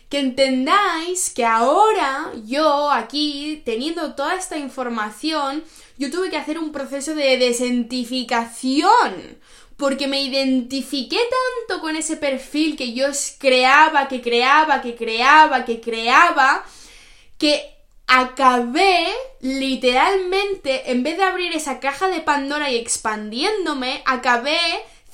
Que 0.09 0.21
entendáis 0.21 1.31
que 1.31 1.45
ahora 1.45 2.33
yo 2.47 2.91
aquí, 2.91 3.63
teniendo 3.65 4.15
toda 4.15 4.37
esta 4.37 4.57
información, 4.57 5.63
yo 5.99 6.11
tuve 6.11 6.31
que 6.31 6.39
hacer 6.39 6.59
un 6.59 6.73
proceso 6.73 7.15
de 7.15 7.37
desentificación. 7.37 9.39
Porque 9.77 10.09
me 10.09 10.23
identifiqué 10.23 11.21
tanto 11.69 11.81
con 11.81 11.95
ese 11.95 12.17
perfil 12.17 12.77
que 12.77 12.95
yo 12.95 13.07
creaba, 13.39 14.09
que 14.09 14.21
creaba, 14.21 14.81
que 14.81 14.97
creaba, 14.97 15.65
que 15.65 15.81
creaba, 15.81 16.65
que 17.37 17.79
acabé 18.09 19.07
literalmente, 19.41 20.91
en 20.91 21.03
vez 21.03 21.19
de 21.19 21.23
abrir 21.23 21.53
esa 21.53 21.79
caja 21.79 22.09
de 22.09 22.21
Pandora 22.21 22.71
y 22.71 22.77
expandiéndome, 22.77 24.03
acabé 24.07 24.59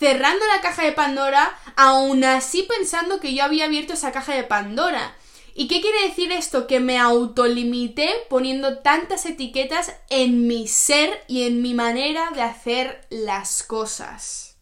cerrando 0.04 0.44
la 0.54 0.60
caja 0.60 0.84
de 0.84 0.92
Pandora, 0.92 1.56
aún 1.76 2.24
así 2.24 2.62
pensando 2.64 3.20
que 3.20 3.32
yo 3.32 3.42
había 3.42 3.64
abierto 3.64 3.94
esa 3.94 4.12
caja 4.12 4.34
de 4.34 4.44
Pandora. 4.44 5.16
¿Y 5.54 5.66
qué 5.66 5.80
quiere 5.80 6.06
decir 6.06 6.30
esto? 6.30 6.66
Que 6.66 6.78
me 6.78 6.98
autolimité 6.98 8.10
poniendo 8.28 8.80
tantas 8.80 9.24
etiquetas 9.24 9.94
en 10.10 10.46
mi 10.46 10.68
ser 10.68 11.24
y 11.26 11.44
en 11.44 11.62
mi 11.62 11.72
manera 11.72 12.30
de 12.34 12.42
hacer 12.42 13.06
las 13.08 13.62
cosas. 13.62 14.58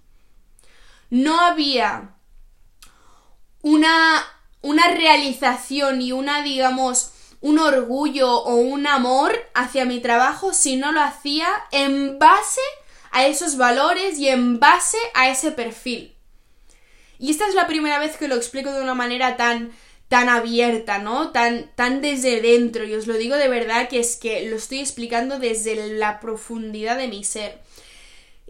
No 1.11 1.41
había 1.41 2.15
una, 3.63 4.25
una 4.61 4.93
realización 4.93 6.03
y 6.03 6.13
una, 6.13 6.43
digamos, 6.43 7.15
un 7.41 7.59
orgullo 7.59 8.33
o 8.33 8.55
un 8.55 8.87
amor 8.87 9.37
hacia 9.55 9.87
mi 9.87 9.99
trabajo 9.99 10.53
si 10.53 10.77
no 10.77 10.93
lo 10.93 11.01
hacía 11.01 11.49
en 11.73 12.21
base 12.21 12.61
a 12.61 12.82
esos 13.13 13.57
valores 13.57 14.19
y 14.19 14.29
en 14.29 14.59
base 14.59 14.99
a 15.15 15.29
ese 15.29 15.53
perfil. 15.53 16.17
Y 17.19 17.31
esta 17.31 17.47
es 17.47 17.55
la 17.55 17.67
primera 17.67 17.99
vez 17.99 18.17
que 18.17 18.27
lo 18.27 18.35
explico 18.35 18.73
de 18.73 18.83
una 18.83 18.95
manera 18.95 19.37
tan 19.37 19.73
tan 20.09 20.29
abierta, 20.29 20.99
¿no? 20.99 21.31
Tan 21.31 21.71
tan 21.75 22.03
desde 22.03 22.43
dentro 22.43 22.85
y 22.85 22.95
os 22.95 23.07
lo 23.07 23.15
digo 23.15 23.37
de 23.37 23.49
verdad 23.49 23.89
que 23.89 24.01
es 24.01 24.17
que 24.17 24.49
lo 24.51 24.57
estoy 24.57 24.81
explicando 24.81 25.39
desde 25.39 25.95
la 25.95 26.21
profundidad 26.21 26.99
de 26.99 27.09
mi 27.09 27.25
ser. 27.25 27.61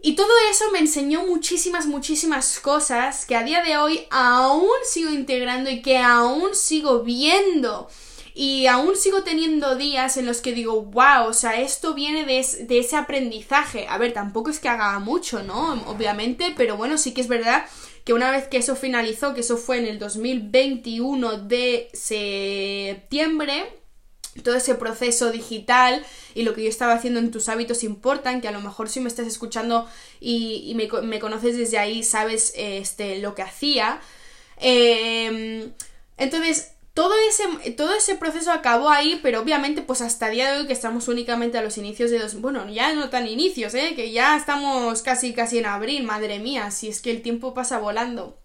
Y 0.01 0.15
todo 0.15 0.27
eso 0.51 0.65
me 0.71 0.79
enseñó 0.79 1.25
muchísimas, 1.25 1.85
muchísimas 1.85 2.59
cosas 2.59 3.25
que 3.25 3.37
a 3.37 3.43
día 3.43 3.63
de 3.63 3.77
hoy 3.77 4.05
aún 4.11 4.67
sigo 4.83 5.09
integrando 5.09 5.69
y 5.69 5.81
que 5.81 5.97
aún 5.97 6.53
sigo 6.53 7.03
viendo 7.03 7.87
y 8.35 8.65
aún 8.65 8.95
sigo 8.95 9.23
teniendo 9.23 9.75
días 9.75 10.17
en 10.17 10.25
los 10.25 10.41
que 10.41 10.53
digo, 10.53 10.81
wow, 10.81 11.27
o 11.27 11.33
sea, 11.33 11.61
esto 11.61 11.93
viene 11.93 12.25
de, 12.25 12.39
ese 12.39 12.95
aprendizaje. 12.95 13.85
A 13.87 13.97
ver, 13.99 14.13
tampoco 14.13 14.49
es 14.49 14.59
que 14.59 14.69
haga 14.69 14.97
mucho, 14.99 15.43
¿no? 15.43 15.73
Obviamente, 15.85 16.53
pero 16.57 16.75
bueno, 16.75 16.97
sí 16.97 17.13
que 17.13 17.21
es 17.21 17.27
verdad 17.27 17.65
que 18.03 18.13
una 18.13 18.31
vez 18.31 18.47
que 18.47 18.57
eso 18.57 18.75
finalizó, 18.75 19.35
que 19.35 19.41
eso 19.41 19.55
fue 19.57 19.77
en 19.77 19.85
el 19.85 19.99
2021 19.99 21.37
de 21.43 21.89
septiembre, 21.93 23.71
todo 24.43 24.55
ese 24.55 24.73
proceso 24.75 25.31
digital 25.31 26.03
y 26.33 26.41
lo 26.41 26.55
que 26.55 26.63
yo 26.63 26.69
estaba 26.69 26.93
haciendo 26.93 27.19
en 27.19 27.29
tus 27.29 27.49
hábitos 27.49 27.83
importan, 27.83 28.41
que 28.41 28.47
a 28.47 28.51
lo 28.51 28.61
mejor 28.61 28.89
si 28.89 28.99
me 28.99 29.09
estás 29.09 29.27
escuchando 29.27 29.87
y, 30.19 30.73
me, 30.75 31.19
conoces 31.19 31.55
desde 31.55 31.77
ahí 31.77 32.01
sabes 32.01 32.51
este, 32.57 33.19
lo 33.19 33.35
que 33.35 33.43
hacía. 33.43 34.01
Eh, 34.57 35.69
entonces, 36.17 36.72
todo 36.93 37.13
ese, 37.27 37.71
todo 37.71 37.95
ese 37.95 38.15
proceso 38.15 38.51
acabó 38.51 38.89
ahí, 38.89 39.19
pero 39.23 39.41
obviamente 39.41 39.81
pues 39.81 40.01
hasta 40.01 40.27
el 40.27 40.35
día 40.35 40.51
de 40.51 40.59
hoy 40.59 40.67
que 40.67 40.73
estamos 40.73 41.07
únicamente 41.07 41.57
a 41.57 41.63
los 41.63 41.79
inicios 41.79 42.11
de 42.11 42.19
dos... 42.19 42.39
Bueno, 42.39 42.69
ya 42.69 42.93
no 42.93 43.09
tan 43.09 43.27
inicios, 43.27 43.73
¿eh? 43.73 43.93
Que 43.95 44.11
ya 44.11 44.37
estamos 44.37 45.01
casi 45.01 45.33
casi 45.33 45.57
en 45.57 45.65
abril, 45.65 46.03
madre 46.03 46.37
mía, 46.39 46.69
si 46.69 46.89
es 46.89 47.01
que 47.01 47.09
el 47.09 47.23
tiempo 47.23 47.55
pasa 47.55 47.79
volando. 47.79 48.37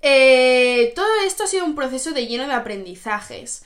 Eh, 0.00 0.92
todo 0.96 1.06
esto 1.26 1.44
ha 1.44 1.48
sido 1.48 1.66
un 1.66 1.74
proceso 1.74 2.12
de 2.12 2.26
lleno 2.26 2.46
de 2.46 2.54
aprendizajes. 2.54 3.62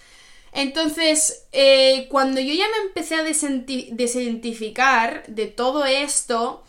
Entonces, 0.52 1.46
eh, 1.52 2.08
cuando 2.10 2.40
yo 2.40 2.54
ya 2.54 2.66
me 2.68 2.78
empecé 2.88 3.14
a 3.14 3.22
desidentificar 3.22 5.24
de 5.28 5.46
todo 5.46 5.84
esto, 5.84 6.64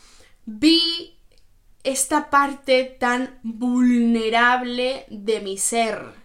vi 0.45 1.17
esta 1.83 2.29
parte 2.29 2.83
tan 2.83 3.39
vulnerable 3.43 5.05
de 5.09 5.41
mi 5.41 5.57
ser 5.57 6.22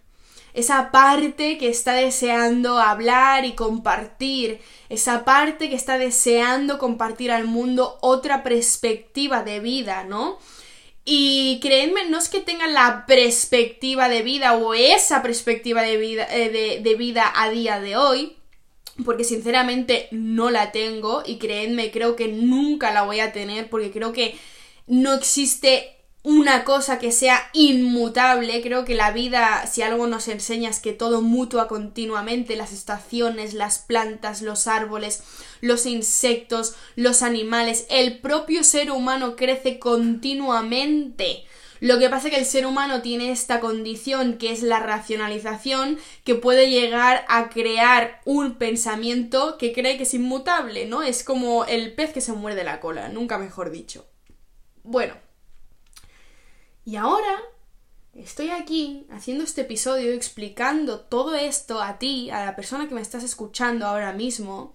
esa 0.59 0.91
parte 0.91 1.57
que 1.57 1.69
está 1.69 1.95
deseando 1.95 2.79
hablar 2.79 3.45
y 3.45 3.53
compartir, 3.53 4.61
esa 4.88 5.25
parte 5.25 5.69
que 5.69 5.77
está 5.77 5.99
deseando 5.99 6.79
compartir 6.79 7.31
al 7.31 7.45
mundo 7.45 7.99
otra 8.00 8.43
perspectiva 8.43 9.43
de 9.43 9.61
vida, 9.61 10.05
¿no? 10.05 10.38
Y 11.05 11.61
créanme, 11.62 12.09
no 12.09 12.19
es 12.19 12.29
que 12.29 12.41
tengan 12.41 12.75
la 12.75 13.07
perspectiva 13.07 14.09
de 14.09 14.23
vida 14.23 14.55
o 14.57 14.75
esa 14.75 15.23
perspectiva 15.23 15.83
de 15.83 15.97
vida, 15.97 16.27
eh, 16.31 16.81
de 16.83 16.95
vida 16.97 17.33
a 17.35 17.49
día 17.50 17.81
de 17.81 17.97
hoy, 17.97 18.37
porque 19.05 19.25
sinceramente 19.25 20.09
no 20.11 20.50
la 20.50 20.73
tengo 20.73 21.23
y 21.25 21.38
créanme, 21.38 21.91
creo 21.91 22.17
que 22.17 22.29
nunca 22.29 22.93
la 22.93 23.03
voy 23.03 23.21
a 23.21 23.33
tener 23.33 23.71
porque 23.71 23.91
creo 23.91 24.12
que 24.12 24.37
no 24.88 25.15
existe 25.15 25.98
una 26.23 26.65
cosa 26.65 26.99
que 26.99 27.13
sea 27.13 27.49
inmutable. 27.53 28.61
Creo 28.61 28.85
que 28.85 28.95
la 28.95 29.13
vida, 29.13 29.67
si 29.67 29.83
algo 29.83 30.07
nos 30.07 30.29
enseña, 30.29 30.71
es 30.71 30.81
que 30.81 30.93
todo 30.93 31.23
mutua 31.23 31.69
continuamente, 31.69 32.57
las 32.57 32.73
estaciones, 32.73 33.55
las 33.55 33.79
plantas, 33.79 34.43
los 34.43 34.67
árboles, 34.67 35.23
los 35.61 35.87
insectos, 35.87 36.75
los 36.97 37.23
animales, 37.23 37.87
el 37.91 38.19
propio 38.19 38.65
ser 38.65 38.91
humano 38.91 39.37
crece 39.37 39.79
continuamente. 39.79 41.45
Lo 41.81 42.01
que 42.01 42.09
pasa 42.09 42.27
es 42.27 42.35
que 42.35 42.41
el 42.41 42.47
ser 42.47 42.67
humano 42.67 43.03
tiene 43.03 43.31
esta 43.31 43.61
condición 43.61 44.39
que 44.39 44.51
es 44.51 44.63
la 44.63 44.81
racionalización 44.81 45.99
que 46.25 46.35
puede 46.35 46.71
llegar 46.71 47.25
a 47.29 47.51
crear 47.51 48.21
un 48.25 48.57
pensamiento 48.57 49.57
que 49.59 49.73
cree 49.73 49.97
que 49.97 50.03
es 50.03 50.15
inmutable, 50.15 50.87
¿no? 50.87 51.03
Es 51.03 51.23
como 51.23 51.65
el 51.67 51.95
pez 51.95 52.13
que 52.13 52.21
se 52.21 52.33
muerde 52.33 52.65
la 52.65 52.81
cola, 52.81 53.09
nunca 53.09 53.39
mejor 53.39 53.71
dicho. 53.71 54.09
Bueno, 54.83 55.15
y 56.88 56.97
ahora 56.97 57.42
estoy 58.14 58.49
aquí 58.49 59.07
haciendo 59.11 59.45
este 59.45 59.61
episodio 59.61 60.11
explicando 60.14 61.00
todo 61.00 61.35
esto 61.35 61.83
a 61.83 61.99
ti, 61.99 62.30
a 62.30 62.47
la 62.47 62.57
persona 62.57 62.88
que 62.88 62.95
me 62.95 63.02
estás 63.02 63.25
escuchando 63.25 63.87
ahora 63.87 64.14
mismo. 64.14 64.73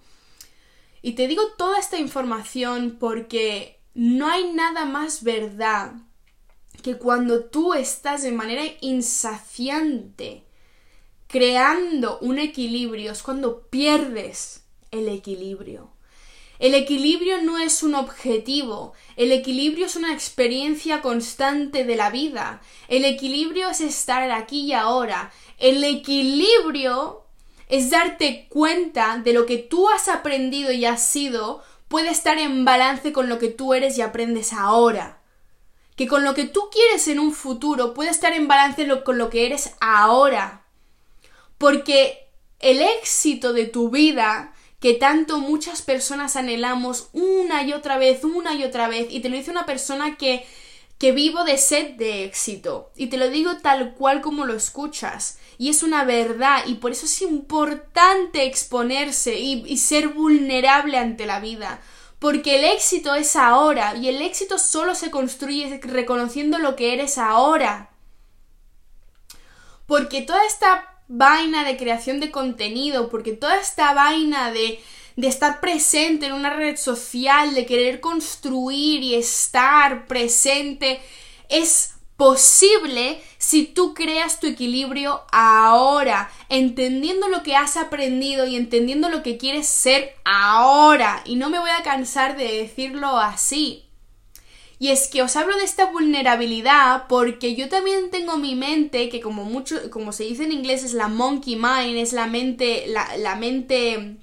Y 1.02 1.14
te 1.14 1.26
digo 1.26 1.42
toda 1.58 1.80
esta 1.80 1.98
información 1.98 2.98
porque 3.00 3.80
no 3.94 4.28
hay 4.28 4.52
nada 4.52 4.84
más 4.84 5.24
verdad 5.24 5.94
que 6.84 6.98
cuando 6.98 7.46
tú 7.46 7.74
estás 7.74 8.22
de 8.22 8.30
manera 8.30 8.62
insaciante 8.80 10.44
creando 11.26 12.20
un 12.20 12.38
equilibrio, 12.38 13.10
es 13.10 13.24
cuando 13.24 13.66
pierdes 13.66 14.62
el 14.92 15.08
equilibrio. 15.08 15.93
El 16.58 16.74
equilibrio 16.74 17.42
no 17.42 17.58
es 17.58 17.82
un 17.82 17.94
objetivo, 17.94 18.92
el 19.16 19.32
equilibrio 19.32 19.86
es 19.86 19.96
una 19.96 20.12
experiencia 20.12 21.02
constante 21.02 21.84
de 21.84 21.96
la 21.96 22.10
vida, 22.10 22.62
el 22.88 23.04
equilibrio 23.04 23.70
es 23.70 23.80
estar 23.80 24.30
aquí 24.30 24.66
y 24.66 24.72
ahora, 24.72 25.32
el 25.58 25.82
equilibrio 25.82 27.24
es 27.68 27.90
darte 27.90 28.46
cuenta 28.50 29.18
de 29.18 29.32
lo 29.32 29.46
que 29.46 29.58
tú 29.58 29.88
has 29.88 30.08
aprendido 30.08 30.70
y 30.70 30.84
has 30.84 31.04
sido 31.04 31.62
puede 31.88 32.10
estar 32.10 32.38
en 32.38 32.64
balance 32.64 33.12
con 33.12 33.28
lo 33.28 33.38
que 33.38 33.48
tú 33.48 33.74
eres 33.74 33.98
y 33.98 34.02
aprendes 34.02 34.52
ahora. 34.52 35.20
Que 35.96 36.08
con 36.08 36.24
lo 36.24 36.34
que 36.34 36.44
tú 36.44 36.68
quieres 36.72 37.06
en 37.06 37.20
un 37.20 37.32
futuro 37.32 37.94
puede 37.94 38.10
estar 38.10 38.32
en 38.32 38.48
balance 38.48 38.88
con 39.04 39.16
lo 39.16 39.30
que 39.30 39.46
eres 39.46 39.74
ahora. 39.80 40.64
Porque 41.56 42.28
el 42.58 42.82
éxito 42.82 43.52
de 43.52 43.66
tu 43.66 43.90
vida 43.90 44.53
que 44.84 44.92
tanto 44.92 45.38
muchas 45.38 45.80
personas 45.80 46.36
anhelamos 46.36 47.08
una 47.14 47.62
y 47.62 47.72
otra 47.72 47.96
vez, 47.96 48.22
una 48.22 48.54
y 48.54 48.64
otra 48.64 48.86
vez, 48.86 49.06
y 49.08 49.20
te 49.20 49.30
lo 49.30 49.36
dice 49.38 49.50
una 49.50 49.64
persona 49.64 50.18
que 50.18 50.44
que 50.98 51.12
vivo 51.12 51.42
de 51.44 51.56
sed 51.56 51.92
de 51.92 52.24
éxito. 52.24 52.92
Y 52.94 53.06
te 53.06 53.16
lo 53.16 53.30
digo 53.30 53.56
tal 53.62 53.94
cual 53.94 54.20
como 54.20 54.44
lo 54.44 54.54
escuchas. 54.54 55.38
Y 55.56 55.70
es 55.70 55.82
una 55.82 56.04
verdad. 56.04 56.64
Y 56.66 56.74
por 56.74 56.92
eso 56.92 57.06
es 57.06 57.22
importante 57.22 58.44
exponerse 58.44 59.38
y, 59.38 59.64
y, 59.66 59.78
ser 59.78 60.08
vulnerable 60.08 60.98
ante 60.98 61.24
la 61.24 61.40
vida. 61.40 61.80
Porque 62.18 62.56
el 62.56 62.64
éxito 62.64 63.14
es 63.14 63.36
ahora. 63.36 63.96
Y 63.96 64.08
el 64.08 64.20
éxito 64.20 64.58
solo 64.58 64.94
se 64.94 65.10
construye 65.10 65.80
reconociendo 65.82 66.58
lo 66.58 66.76
que 66.76 66.92
eres 66.92 67.16
ahora. 67.16 67.90
Porque 69.86 70.20
toda 70.20 70.44
esta 70.46 70.93
vaina 71.08 71.64
de 71.64 71.76
creación 71.76 72.20
de 72.20 72.30
contenido, 72.30 73.08
porque 73.08 73.32
toda 73.32 73.60
esta 73.60 73.94
vaina 73.94 74.50
de 74.50 74.80
de 75.16 75.28
estar 75.28 75.60
presente 75.60 76.26
en 76.26 76.32
una 76.32 76.50
red 76.50 76.76
social, 76.76 77.54
de 77.54 77.66
querer 77.66 78.00
construir 78.00 79.02
y 79.02 79.14
estar 79.14 80.06
presente, 80.06 81.00
es 81.48 81.94
posible 82.16 83.20
si 83.38 83.64
tú 83.64 83.94
creas 83.94 84.40
tu 84.40 84.46
equilibrio 84.46 85.22
ahora, 85.30 86.30
entendiendo 86.48 87.28
lo 87.28 87.42
que 87.42 87.56
has 87.56 87.76
aprendido 87.76 88.46
y 88.46 88.56
entendiendo 88.56 89.08
lo 89.08 89.22
que 89.22 89.36
quieres 89.36 89.66
ser 89.66 90.14
ahora. 90.24 91.22
Y 91.24 91.36
no 91.36 91.50
me 91.50 91.58
voy 91.58 91.70
a 91.70 91.82
cansar 91.82 92.36
de 92.36 92.62
decirlo 92.62 93.18
así. 93.18 93.83
Y 94.84 94.90
es 94.90 95.08
que 95.08 95.22
os 95.22 95.34
hablo 95.36 95.56
de 95.56 95.64
esta 95.64 95.86
vulnerabilidad 95.86 97.06
porque 97.08 97.54
yo 97.54 97.70
también 97.70 98.10
tengo 98.10 98.36
mi 98.36 98.54
mente, 98.54 99.08
que 99.08 99.22
como 99.22 99.44
mucho, 99.44 99.90
como 99.90 100.12
se 100.12 100.24
dice 100.24 100.44
en 100.44 100.52
inglés, 100.52 100.84
es 100.84 100.92
la 100.92 101.08
monkey 101.08 101.56
mind, 101.56 101.96
es 101.96 102.12
la 102.12 102.26
mente, 102.26 102.84
la, 102.88 103.16
la 103.16 103.34
mente 103.34 104.18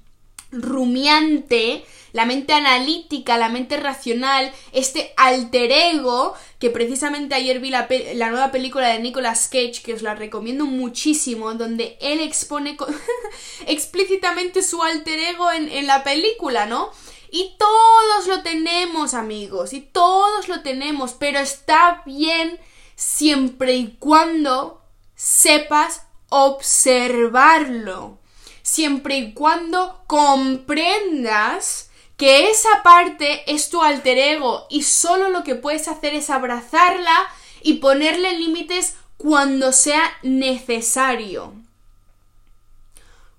rumiante, 0.52 1.84
la 2.14 2.28
mente 2.28 2.54
analítica, 2.54 3.40
la 3.40 3.50
mente 3.50 3.76
racional, 3.78 4.54
este 4.72 5.14
alter 5.18 5.72
ego, 5.72 6.36
que 6.60 6.70
precisamente 6.70 7.34
ayer 7.34 7.60
vi 7.60 7.72
la, 7.72 7.88
la 8.14 8.30
nueva 8.30 8.52
película 8.52 8.90
de 8.90 9.00
Nicolas 9.00 9.48
Cage, 9.48 9.82
que 9.84 9.96
os 9.96 10.04
la 10.04 10.14
recomiendo 10.14 10.68
muchísimo, 10.68 11.56
donde 11.56 11.98
él 12.02 12.20
expone 12.20 12.78
explícitamente 13.66 14.62
su 14.62 14.84
alter 14.84 15.18
ego 15.18 15.52
en, 15.52 15.70
en 15.70 15.88
la 15.88 16.04
película, 16.04 16.68
¿no? 16.68 16.92
Y 17.32 17.56
todos 17.58 18.28
lo 18.28 18.44
tenemos, 18.44 19.16
amigos, 19.16 19.74
y 19.74 19.82
todos 19.82 20.48
lo 20.48 20.62
tenemos, 20.62 21.14
pero 21.14 21.40
está 21.40 22.04
bien 22.06 22.60
siempre 22.96 23.74
y 23.74 23.96
cuando 23.98 24.84
sepas 25.16 26.04
observarlo 26.30 28.22
siempre 28.62 29.18
y 29.18 29.34
cuando 29.34 30.04
comprendas 30.08 31.90
que 32.18 32.50
esa 32.50 32.84
parte 32.84 33.44
es 33.52 33.70
tu 33.70 33.82
alter 33.82 34.18
ego 34.18 34.68
y 34.70 34.84
solo 34.84 35.30
lo 35.30 35.44
que 35.44 35.56
puedes 35.56 35.88
hacer 35.88 36.14
es 36.14 36.30
abrazarla 36.30 37.28
y 37.64 37.74
ponerle 37.76 38.38
límites 38.38 38.96
cuando 39.18 39.72
sea 39.72 40.04
necesario. 40.22 41.54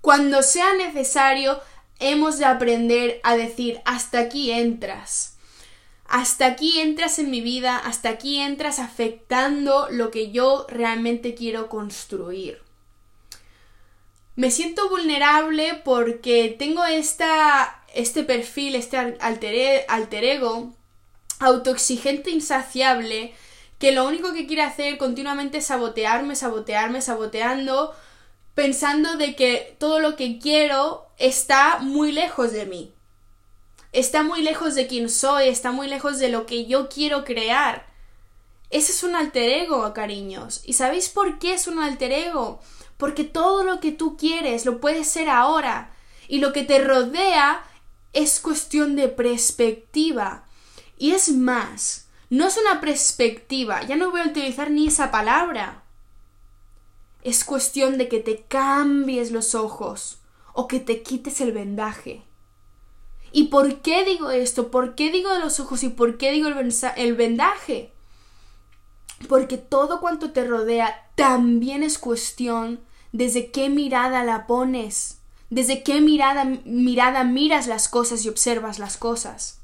Cuando 0.01 0.43
sea 0.43 0.75
necesario, 0.75 1.61
hemos 2.03 2.39
de 2.39 2.45
aprender 2.45 3.21
a 3.23 3.37
decir 3.37 3.81
hasta 3.85 4.19
aquí 4.19 4.51
entras. 4.51 5.37
Hasta 6.07 6.47
aquí 6.47 6.81
entras 6.81 7.19
en 7.19 7.31
mi 7.31 7.41
vida, 7.41 7.79
hasta 7.79 8.11
aquí 8.11 8.39
entras 8.39 8.79
afectando 8.79 9.89
lo 9.91 10.11
que 10.11 10.31
yo 10.31 10.67
realmente 10.69 11.35
quiero 11.35 11.69
construir. 11.69 12.61
Me 14.37 14.51
siento 14.51 14.89
vulnerable 14.91 15.81
porque 15.85 16.55
tengo 16.59 16.85
esta, 16.85 17.83
este 17.95 18.25
perfil, 18.25 18.75
este 18.75 18.97
alter, 18.97 19.85
alter 19.89 20.25
ego 20.25 20.75
autoexigente 21.43 22.31
insaciable 22.31 23.35
que 23.79 23.93
lo 23.93 24.07
único 24.07 24.33
que 24.33 24.47
quiere 24.47 24.63
hacer 24.63 24.97
continuamente 24.97 25.59
es 25.59 25.67
sabotearme, 25.67 26.37
sabotearme, 26.37 27.03
saboteando, 27.03 27.93
pensando 28.55 29.17
de 29.17 29.35
que 29.35 29.77
todo 29.79 29.99
lo 29.99 30.15
que 30.15 30.39
quiero 30.39 31.09
está 31.23 31.79
muy 31.79 32.13
lejos 32.13 32.53
de 32.53 32.67
mí. 32.67 32.93
Está 33.93 34.23
muy 34.23 34.43
lejos 34.43 34.75
de 34.75 34.87
quien 34.87 35.09
soy, 35.09 35.49
está 35.49 35.73
muy 35.73 35.89
lejos 35.89 36.19
de 36.19 36.29
lo 36.29 36.47
que 36.47 36.67
yo 36.67 36.89
quiero 36.89 37.25
crear. 37.25 37.87
Ese 38.71 38.93
es 38.93 39.03
un 39.03 39.15
alter 39.15 39.49
ego, 39.49 39.93
cariños. 39.93 40.63
¿Y 40.65 40.75
sabéis 40.75 41.09
por 41.09 41.39
qué 41.39 41.55
es 41.55 41.67
un 41.67 41.79
alter 41.79 42.13
ego? 42.13 42.61
porque 43.03 43.25
todo 43.25 43.65
lo 43.65 43.81
que 43.81 43.91
tú 43.91 44.17
quieres 44.17 44.65
lo 44.65 44.81
puedes 44.81 45.09
ser 45.09 45.29
ahora 45.29 45.91
y 46.29 46.39
lo 46.39 46.53
que 46.53 46.63
te 46.63 46.79
rodea 46.79 47.65
es 48.13 48.39
cuestión 48.39 48.95
de 48.95 49.09
perspectiva. 49.09 50.45
Y 50.99 51.11
es 51.11 51.29
más, 51.31 52.07
no 52.31 52.47
es 52.47 52.57
una 52.57 52.81
perspectiva, 52.81 53.83
ya 53.83 53.97
no 53.97 54.13
voy 54.13 54.21
a 54.21 54.27
utilizar 54.27 54.71
ni 54.71 54.87
esa 54.87 55.11
palabra. 55.11 55.83
Es 57.25 57.43
cuestión 57.43 57.99
de 57.99 58.07
que 58.07 58.21
te 58.21 58.45
cambies 58.47 59.33
los 59.33 59.57
ojos 59.57 60.19
o 60.53 60.69
que 60.69 60.81
te 60.81 61.03
quites 61.03 61.41
el 61.41 61.53
vendaje. 61.53 62.23
¿Y 63.33 63.45
por 63.45 63.81
qué 63.81 64.05
digo 64.05 64.31
esto? 64.31 64.71
¿Por 64.71 64.95
qué 64.95 65.11
digo 65.11 65.33
de 65.33 65.41
los 65.41 65.59
ojos 65.59 65.83
y 65.83 65.89
por 65.89 66.19
qué 66.19 66.33
digo 66.33 66.49
el, 66.49 67.17
vendaje? 67.17 67.93
Porque 69.29 69.57
todo 69.57 70.01
cuanto 70.01 70.33
te 70.33 70.45
rodea 70.45 71.11
también 71.15 71.83
es 71.83 71.99
cuestión 71.99 72.81
desde 73.13 73.51
qué 73.51 73.71
mirada 73.71 74.23
la 74.25 74.47
pones, 74.47 75.19
desde 75.49 75.83
qué 75.83 76.01
mirada, 76.01 76.45
mirada 76.45 77.25
miras 77.25 77.67
las 77.67 77.89
cosas 77.89 78.25
y 78.25 78.29
observas 78.29 78.79
las 78.79 78.99
cosas. 78.99 79.61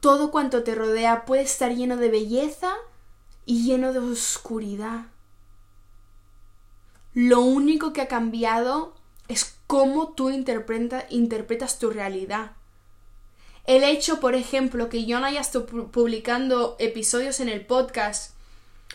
Todo 0.00 0.30
cuanto 0.30 0.64
te 0.64 0.74
rodea 0.74 1.24
puede 1.24 1.42
estar 1.42 1.74
lleno 1.74 1.96
de 1.96 2.10
belleza 2.10 2.74
y 3.46 3.64
lleno 3.64 3.92
de 3.92 4.00
oscuridad. 4.00 5.06
Lo 7.12 7.40
único 7.40 7.92
que 7.92 8.00
ha 8.00 8.08
cambiado 8.08 8.94
es 9.30 9.56
cómo 9.66 10.12
tú 10.12 10.30
interpretas 10.30 11.78
tu 11.78 11.90
realidad. 11.90 12.52
El 13.66 13.84
hecho, 13.84 14.20
por 14.20 14.34
ejemplo, 14.34 14.88
que 14.88 15.04
yo 15.06 15.20
no 15.20 15.26
haya 15.26 15.40
estado 15.40 15.66
publicando 15.66 16.76
episodios 16.78 17.40
en 17.40 17.48
el 17.48 17.64
podcast 17.64 18.32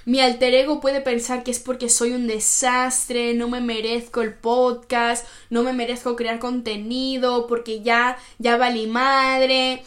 mi 0.05 0.19
alter 0.19 0.53
ego 0.53 0.81
puede 0.81 1.01
pensar 1.01 1.43
que 1.43 1.49
es 1.49 1.59
porque 1.59 1.89
soy 1.89 2.11
un 2.11 2.27
desastre, 2.27 3.33
no 3.33 3.47
me 3.47 3.59
merezco 3.59 4.21
el 4.21 4.35
podcast, 4.35 5.25
no 5.49 5.63
me 5.63 5.73
merezco 5.73 6.15
crear 6.15 6.37
contenido, 6.37 7.47
porque 7.47 7.81
ya, 7.81 8.17
ya 8.37 8.55
valí 8.55 8.85
madre, 8.85 9.83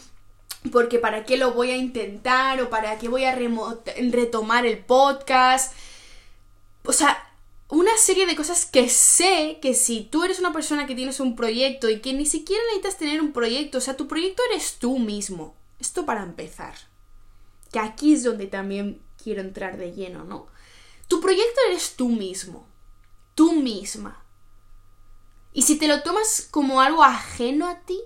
porque 0.73 0.99
para 0.99 1.23
qué 1.23 1.37
lo 1.37 1.53
voy 1.53 1.71
a 1.71 1.77
intentar 1.77 2.61
o 2.61 2.69
para 2.69 2.97
qué 2.97 3.07
voy 3.07 3.23
a 3.23 3.37
retomar 4.11 4.65
el 4.65 4.79
podcast. 4.79 5.73
O 6.83 6.91
sea, 6.91 7.28
una 7.69 7.95
serie 7.97 8.25
de 8.25 8.35
cosas 8.35 8.65
que 8.65 8.89
sé 8.89 9.59
que 9.61 9.75
si 9.75 10.01
tú 10.01 10.23
eres 10.23 10.39
una 10.39 10.51
persona 10.51 10.87
que 10.87 10.95
tienes 10.95 11.19
un 11.19 11.35
proyecto 11.35 11.87
y 11.87 12.01
que 12.01 12.13
ni 12.13 12.25
siquiera 12.25 12.61
necesitas 12.65 12.97
tener 12.97 13.21
un 13.21 13.31
proyecto, 13.31 13.77
o 13.77 13.81
sea, 13.81 13.95
tu 13.95 14.07
proyecto 14.07 14.41
eres 14.51 14.79
tú 14.79 14.97
mismo. 14.97 15.55
Esto 15.79 16.05
para 16.05 16.23
empezar. 16.23 16.73
Que 17.71 17.79
aquí 17.79 18.13
es 18.13 18.23
donde 18.23 18.47
también 18.47 19.01
quiero 19.23 19.41
entrar 19.41 19.77
de 19.77 19.93
lleno, 19.93 20.23
¿no? 20.23 20.47
Tu 21.07 21.21
proyecto 21.21 21.59
eres 21.69 21.95
tú 21.95 22.09
mismo, 22.09 22.67
tú 23.35 23.53
misma. 23.53 24.23
Y 25.53 25.61
si 25.61 25.77
te 25.77 25.87
lo 25.87 26.01
tomas 26.01 26.47
como 26.49 26.81
algo 26.81 27.03
ajeno 27.03 27.67
a 27.67 27.81
ti, 27.81 27.99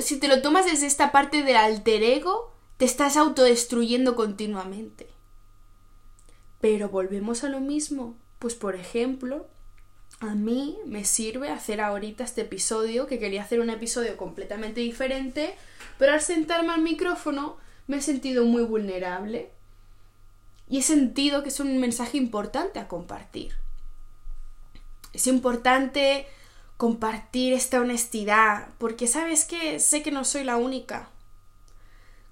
si 0.00 0.18
te 0.18 0.28
lo 0.28 0.42
tomas 0.42 0.64
desde 0.64 0.86
esta 0.86 1.10
parte 1.10 1.42
del 1.42 1.56
alter 1.56 2.04
ego, 2.04 2.52
te 2.76 2.84
estás 2.84 3.16
autodestruyendo 3.16 4.14
continuamente. 4.14 5.15
Pero 6.66 6.88
volvemos 6.88 7.44
a 7.44 7.48
lo 7.48 7.60
mismo. 7.60 8.16
Pues 8.40 8.56
por 8.56 8.74
ejemplo, 8.74 9.46
a 10.18 10.34
mí 10.34 10.76
me 10.84 11.04
sirve 11.04 11.48
hacer 11.48 11.80
ahorita 11.80 12.24
este 12.24 12.40
episodio, 12.40 13.06
que 13.06 13.20
quería 13.20 13.44
hacer 13.44 13.60
un 13.60 13.70
episodio 13.70 14.16
completamente 14.16 14.80
diferente, 14.80 15.54
pero 15.96 16.12
al 16.12 16.20
sentarme 16.20 16.72
al 16.72 16.80
micrófono 16.80 17.56
me 17.86 17.98
he 17.98 18.02
sentido 18.02 18.44
muy 18.44 18.64
vulnerable 18.64 19.52
y 20.68 20.78
he 20.78 20.82
sentido 20.82 21.44
que 21.44 21.50
es 21.50 21.60
un 21.60 21.78
mensaje 21.78 22.18
importante 22.18 22.80
a 22.80 22.88
compartir. 22.88 23.52
Es 25.12 25.28
importante 25.28 26.26
compartir 26.76 27.52
esta 27.52 27.80
honestidad, 27.80 28.70
porque 28.78 29.06
sabes 29.06 29.44
que 29.44 29.78
sé 29.78 30.02
que 30.02 30.10
no 30.10 30.24
soy 30.24 30.42
la 30.42 30.56
única. 30.56 31.10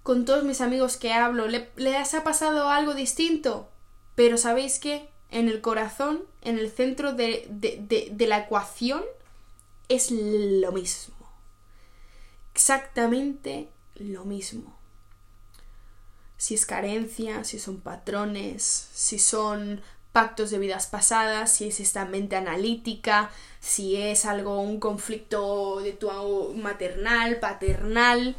Con 0.03 0.25
todos 0.25 0.43
mis 0.43 0.61
amigos 0.61 0.97
que 0.97 1.13
hablo, 1.13 1.47
les 1.47 2.15
ha 2.15 2.25
pasado 2.25 2.69
algo 2.69 2.95
distinto, 2.95 3.71
pero 4.15 4.39
sabéis 4.39 4.79
que 4.79 5.09
en 5.31 5.49
el 5.49 5.61
corazón, 5.61 6.23
en 6.43 6.59
el 6.59 6.71
centro 6.71 7.13
de, 7.13 7.47
de 7.51 8.27
la 8.27 8.39
ecuación, 8.39 9.03
es 9.89 10.11
lo 10.11 10.73
mismo. 10.73 11.15
Exactamente 12.55 13.69
lo 13.97 14.25
mismo 14.25 14.75
si 16.45 16.55
es 16.55 16.67
carencia, 16.67 17.43
si 17.43 17.59
son 17.59 17.81
patrones, 17.81 18.91
si 18.93 19.19
son 19.19 19.81
pactos 20.13 20.51
de 20.51 20.59
vidas 20.59 20.87
pasadas, 20.87 21.51
si 21.51 21.69
es 21.69 21.81
esta 21.81 22.05
mente 22.05 22.37
analítica, 22.37 23.31
si 23.61 23.97
es 23.97 24.27
algo, 24.27 24.61
un 24.61 24.79
conflicto 24.79 25.81
de 25.81 25.93
tu 25.93 26.11
maternal, 26.55 27.41
paternal, 27.41 28.37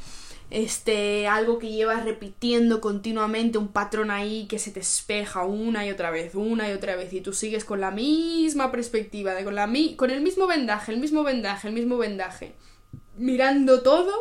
este, 0.56 1.28
algo 1.28 1.60
que 1.60 1.70
llevas 1.70 2.06
repitiendo 2.06 2.80
continuamente, 2.80 3.58
un 3.58 3.68
patrón 3.68 4.10
ahí 4.10 4.48
que 4.48 4.58
se 4.58 4.72
te 4.72 4.80
espeja 4.80 5.44
una 5.44 5.86
y 5.86 5.92
otra 5.92 6.12
vez, 6.12 6.34
una 6.34 6.70
y 6.70 6.72
otra 6.72 6.96
vez, 6.96 7.12
y 7.12 7.20
tú 7.20 7.34
sigues 7.34 7.66
con 7.66 7.82
la 7.82 7.92
misma 7.92 8.72
perspectiva, 8.72 9.34
de, 9.34 9.44
con, 9.44 9.54
la 9.54 9.70
con 9.98 10.12
el 10.12 10.22
mismo 10.22 10.48
vendaje, 10.48 10.94
el 10.94 11.00
mismo 11.02 11.24
vendaje, 11.24 11.68
el 11.68 11.74
mismo 11.74 11.98
vendaje, 11.98 12.54
mirando 13.18 13.82
todo 13.82 14.14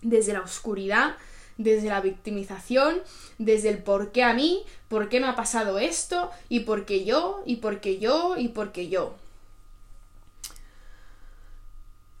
desde 0.00 0.32
la 0.32 0.40
oscuridad, 0.40 1.16
desde 1.58 1.90
la 1.90 2.00
victimización, 2.00 3.02
desde 3.36 3.68
el 3.68 3.82
por 3.82 4.12
qué 4.12 4.22
a 4.22 4.32
mí, 4.32 4.62
por 4.88 5.10
qué 5.10 5.20
me 5.20 5.26
ha 5.26 5.36
pasado 5.36 5.78
esto, 5.78 6.30
y 6.48 6.60
por 6.60 6.86
qué 6.86 7.04
yo, 7.04 7.42
y 7.44 7.56
por 7.56 7.80
qué 7.80 7.98
yo, 7.98 8.36
y 8.38 8.48
por 8.48 8.72
qué 8.72 8.88
yo. 8.88 9.14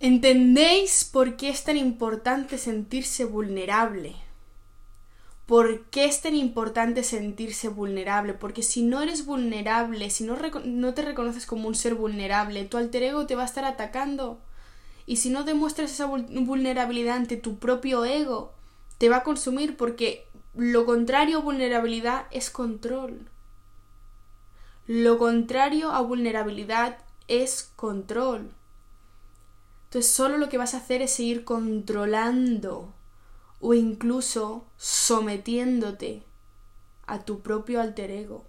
¿Entendéis 0.06 1.02
por 1.10 1.36
qué 1.36 1.48
es 1.48 1.64
tan 1.64 1.78
importante 1.78 2.58
sentirse 2.58 3.24
vulnerable? 3.24 4.14
¿Por 5.46 5.86
qué 5.86 6.04
es 6.04 6.20
tan 6.20 6.34
importante 6.36 7.02
sentirse 7.02 7.68
vulnerable? 7.68 8.34
Porque 8.34 8.62
si 8.62 8.82
no 8.82 9.00
eres 9.00 9.24
vulnerable, 9.24 10.10
si 10.10 10.24
no, 10.24 10.36
no, 10.66 10.92
te 10.92 11.00
reconoces 11.00 11.46
como 11.46 11.68
un 11.68 11.74
ser 11.74 11.94
vulnerable, 11.94 12.66
tu 12.66 12.76
alter 12.76 13.02
ego 13.02 13.24
te 13.24 13.34
va 13.34 13.44
a 13.44 13.46
estar 13.46 13.64
atacando. 13.64 14.38
Y 15.06 15.16
si 15.16 15.30
no 15.30 15.42
demuestras 15.42 15.90
esa 15.90 16.04
vulnerabilidad 16.04 17.16
ante 17.16 17.38
tu 17.38 17.58
propio 17.58 18.04
ego, 18.04 18.52
te 18.98 19.08
va 19.08 19.16
a 19.16 19.24
consumir 19.24 19.74
porque 19.78 20.26
lo 20.54 20.84
contrario 20.84 21.38
a 21.38 21.40
vulnerabilidad 21.40 22.26
es 22.30 22.50
control. 22.50 23.30
Lo 24.86 25.16
contrario 25.16 25.92
a 25.92 26.02
vulnerabilidad 26.02 26.98
es 27.26 27.72
control. 27.74 28.50
Entonces 29.94 30.12
solo 30.12 30.38
lo 30.38 30.48
que 30.48 30.58
vas 30.58 30.74
a 30.74 30.78
hacer 30.78 31.02
es 31.02 31.12
seguir 31.12 31.44
controlando 31.44 32.92
o 33.60 33.74
incluso 33.74 34.66
sometiéndote 34.76 36.24
a 37.06 37.20
tu 37.20 37.42
propio 37.42 37.80
alter 37.80 38.10
ego. 38.10 38.44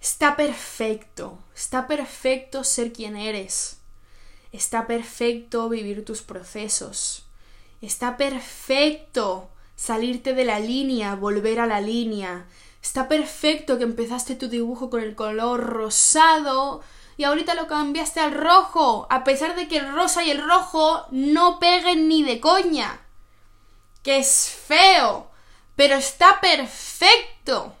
Está 0.00 0.34
perfecto, 0.34 1.38
está 1.54 1.86
perfecto 1.86 2.64
ser 2.64 2.92
quien 2.92 3.16
eres. 3.16 3.78
Está 4.50 4.88
perfecto 4.88 5.68
vivir 5.68 6.04
tus 6.04 6.22
procesos. 6.22 7.26
Está 7.80 8.16
perfecto 8.16 9.50
salirte 9.76 10.34
de 10.34 10.46
la 10.46 10.58
línea, 10.58 11.14
volver 11.14 11.60
a 11.60 11.66
la 11.66 11.80
línea. 11.80 12.48
Está 12.82 13.06
perfecto 13.06 13.78
que 13.78 13.84
empezaste 13.84 14.34
tu 14.34 14.48
dibujo 14.48 14.90
con 14.90 15.00
el 15.00 15.14
color 15.14 15.60
rosado 15.60 16.82
y 17.16 17.24
ahorita 17.24 17.54
lo 17.54 17.66
cambiaste 17.66 18.20
al 18.20 18.32
rojo, 18.32 19.06
a 19.10 19.24
pesar 19.24 19.54
de 19.54 19.68
que 19.68 19.78
el 19.78 19.92
rosa 19.92 20.24
y 20.24 20.30
el 20.30 20.42
rojo 20.42 21.06
no 21.10 21.58
peguen 21.58 22.08
ni 22.08 22.22
de 22.22 22.40
coña. 22.40 23.00
Que 24.02 24.18
es 24.18 24.50
feo, 24.66 25.30
pero 25.76 25.96
está 25.96 26.40
perfecto. 26.40 27.74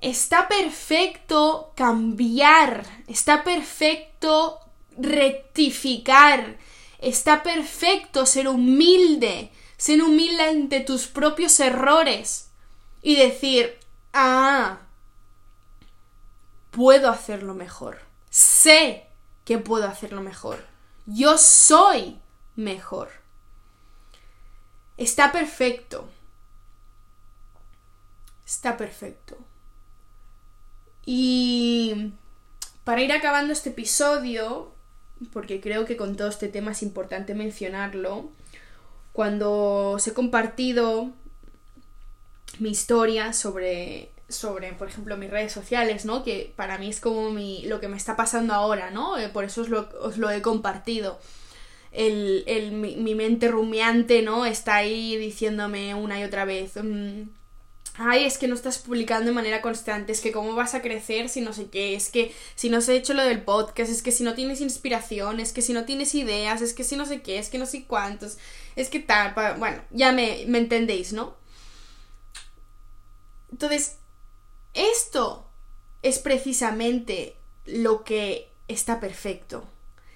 Está 0.00 0.48
perfecto 0.48 1.72
cambiar, 1.76 2.84
está 3.06 3.44
perfecto 3.44 4.58
rectificar, 4.98 6.58
está 6.98 7.42
perfecto 7.42 8.26
ser 8.26 8.48
humilde, 8.48 9.52
ser 9.76 10.02
humilde 10.02 10.42
ante 10.42 10.80
tus 10.80 11.06
propios 11.06 11.58
errores 11.60 12.50
y 13.00 13.16
decir, 13.16 13.78
ah, 14.12 14.81
puedo 16.72 17.08
hacerlo 17.08 17.54
mejor. 17.54 18.00
Sé 18.30 19.06
que 19.44 19.58
puedo 19.58 19.86
hacerlo 19.86 20.22
mejor. 20.22 20.64
Yo 21.06 21.38
soy 21.38 22.18
mejor. 22.56 23.10
Está 24.96 25.30
perfecto. 25.30 26.08
Está 28.44 28.76
perfecto. 28.76 29.36
Y 31.04 32.12
para 32.84 33.02
ir 33.02 33.12
acabando 33.12 33.52
este 33.52 33.70
episodio, 33.70 34.72
porque 35.32 35.60
creo 35.60 35.84
que 35.84 35.96
con 35.96 36.16
todo 36.16 36.28
este 36.28 36.48
tema 36.48 36.72
es 36.72 36.82
importante 36.82 37.34
mencionarlo, 37.34 38.30
cuando 39.12 39.90
os 39.92 40.06
he 40.06 40.14
compartido 40.14 41.10
mi 42.58 42.70
historia 42.70 43.32
sobre 43.32 44.10
sobre, 44.32 44.72
por 44.72 44.88
ejemplo, 44.88 45.16
mis 45.16 45.30
redes 45.30 45.52
sociales, 45.52 46.04
¿no? 46.04 46.24
Que 46.24 46.52
para 46.56 46.78
mí 46.78 46.88
es 46.88 47.00
como 47.00 47.30
mi, 47.30 47.64
lo 47.66 47.80
que 47.80 47.88
me 47.88 47.96
está 47.96 48.16
pasando 48.16 48.54
ahora, 48.54 48.90
¿no? 48.90 49.18
Eh, 49.18 49.28
por 49.28 49.44
eso 49.44 49.62
os 49.62 49.68
lo, 49.68 49.88
os 50.00 50.18
lo 50.18 50.30
he 50.30 50.42
compartido. 50.42 51.18
El, 51.92 52.44
el, 52.46 52.72
mi, 52.72 53.14
mente 53.14 53.48
rumiante, 53.48 54.22
¿no? 54.22 54.46
Está 54.46 54.76
ahí 54.76 55.16
diciéndome 55.16 55.94
una 55.94 56.18
y 56.20 56.24
otra 56.24 56.44
vez. 56.44 56.72
Mm, 56.82 57.24
Ay, 57.94 58.24
es 58.24 58.38
que 58.38 58.48
no 58.48 58.54
estás 58.54 58.78
publicando 58.78 59.26
de 59.26 59.34
manera 59.34 59.60
constante, 59.60 60.12
es 60.12 60.20
que 60.22 60.32
cómo 60.32 60.54
vas 60.54 60.74
a 60.74 60.80
crecer 60.80 61.28
si 61.28 61.42
no 61.42 61.52
sé 61.52 61.68
qué, 61.68 61.94
es 61.94 62.08
que 62.08 62.34
si 62.54 62.70
no 62.70 62.80
se 62.80 62.92
ha 62.92 62.94
hecho 62.94 63.12
lo 63.12 63.22
del 63.22 63.42
podcast, 63.42 63.90
es 63.92 64.02
que 64.02 64.12
si 64.12 64.24
no 64.24 64.32
tienes 64.32 64.62
inspiración, 64.62 65.40
es 65.40 65.52
que 65.52 65.60
si 65.60 65.74
no 65.74 65.84
tienes 65.84 66.14
ideas, 66.14 66.62
es 66.62 66.72
que 66.72 66.84
si 66.84 66.96
no 66.96 67.04
sé 67.04 67.20
qué, 67.20 67.38
es 67.38 67.50
que 67.50 67.58
no 67.58 67.66
sé 67.66 67.84
cuántos, 67.84 68.38
es 68.76 68.88
que 68.88 69.00
tal, 69.00 69.34
bueno, 69.58 69.82
ya 69.90 70.10
me, 70.12 70.44
me 70.48 70.58
entendéis, 70.58 71.12
¿no? 71.12 71.36
Entonces, 73.50 73.98
esto 74.74 75.48
es 76.02 76.18
precisamente 76.18 77.36
lo 77.64 78.04
que 78.04 78.52
está 78.68 79.00
perfecto. 79.00 79.64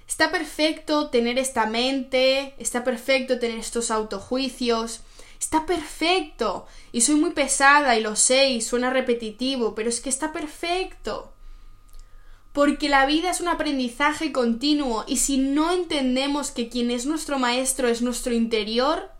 Está 0.07 0.31
perfecto 0.31 1.11
tener 1.11 1.39
esta 1.39 1.67
mente, 1.67 2.55
está 2.59 2.85
perfecto 2.85 3.39
tener 3.39 3.59
estos 3.59 3.91
autojuicios, 3.91 5.01
está 5.41 5.67
perfecto. 5.67 6.67
Y 6.93 7.01
soy 7.01 7.17
muy 7.17 7.31
pesada 7.31 7.97
y 7.97 8.01
lo 8.01 8.17
sé 8.17 8.51
y 8.51 8.61
suena 8.61 8.91
repetitivo, 8.91 9.75
pero 9.75 9.89
es 9.89 10.01
que 10.01 10.09
está 10.09 10.33
perfecto. 10.33 11.33
Porque 12.53 12.89
la 12.89 13.05
vida 13.05 13.31
es 13.31 13.41
un 13.41 13.49
aprendizaje 13.49 14.33
continuo 14.33 15.05
y 15.07 15.19
si 15.19 15.39
no 15.39 15.73
entendemos 15.73 16.51
que 16.51 16.69
quien 16.69 16.91
es 16.91 17.05
nuestro 17.05 17.39
maestro 17.39 17.89
es 17.89 18.01
nuestro 18.01 18.33
interior, 18.33 19.11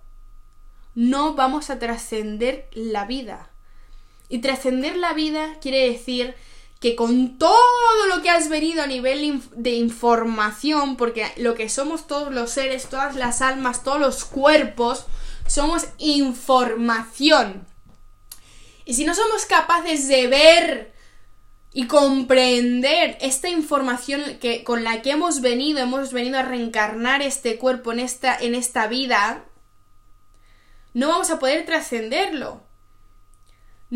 no 0.95 1.35
vamos 1.35 1.69
a 1.69 1.79
trascender 1.79 2.71
la 2.73 3.05
vida. 3.05 3.51
Y 4.29 4.39
trascender 4.39 4.97
la 4.97 5.13
vida 5.13 5.57
quiere 5.61 5.91
decir 5.91 6.35
que 6.81 6.95
con 6.95 7.39
todo 7.39 8.07
lo 8.15 8.23
que 8.23 8.31
has 8.31 8.49
venido 8.49 8.83
a 8.83 8.87
nivel 8.87 9.43
de 9.53 9.71
información, 9.73 10.97
porque 10.97 11.27
lo 11.37 11.55
que 11.55 11.69
somos 11.69 12.07
todos 12.07 12.33
los 12.33 12.51
seres, 12.51 12.89
todas 12.89 13.17
las 13.17 13.41
almas, 13.41 13.83
todos 13.83 14.01
los 14.01 14.25
cuerpos, 14.25 15.07
somos 15.47 15.87
información. 15.99 17.67
Y 18.85 18.95
si 18.95 19.05
no 19.05 19.15
somos 19.15 19.47
capaces 19.47 20.07
de 20.09 20.27
ver 20.27 20.95
y 21.73 21.87
comprender 21.87 23.17
esta 23.21 23.49
información 23.49 24.39
que, 24.39 24.65
con 24.65 24.85
la 24.85 25.03
que 25.03 25.11
hemos 25.11 25.41
venido, 25.41 25.81
hemos 25.81 26.13
venido 26.13 26.39
a 26.39 26.43
reencarnar 26.43 27.23
este 27.23 27.59
cuerpo 27.59 27.93
en 27.93 28.01
esta, 28.01 28.37
en 28.37 28.55
esta 28.55 28.87
vida, 28.87 29.45
no 30.95 31.09
vamos 31.09 31.31
a 31.31 31.39
poder 31.39 31.67
trascenderlo. 31.67 32.66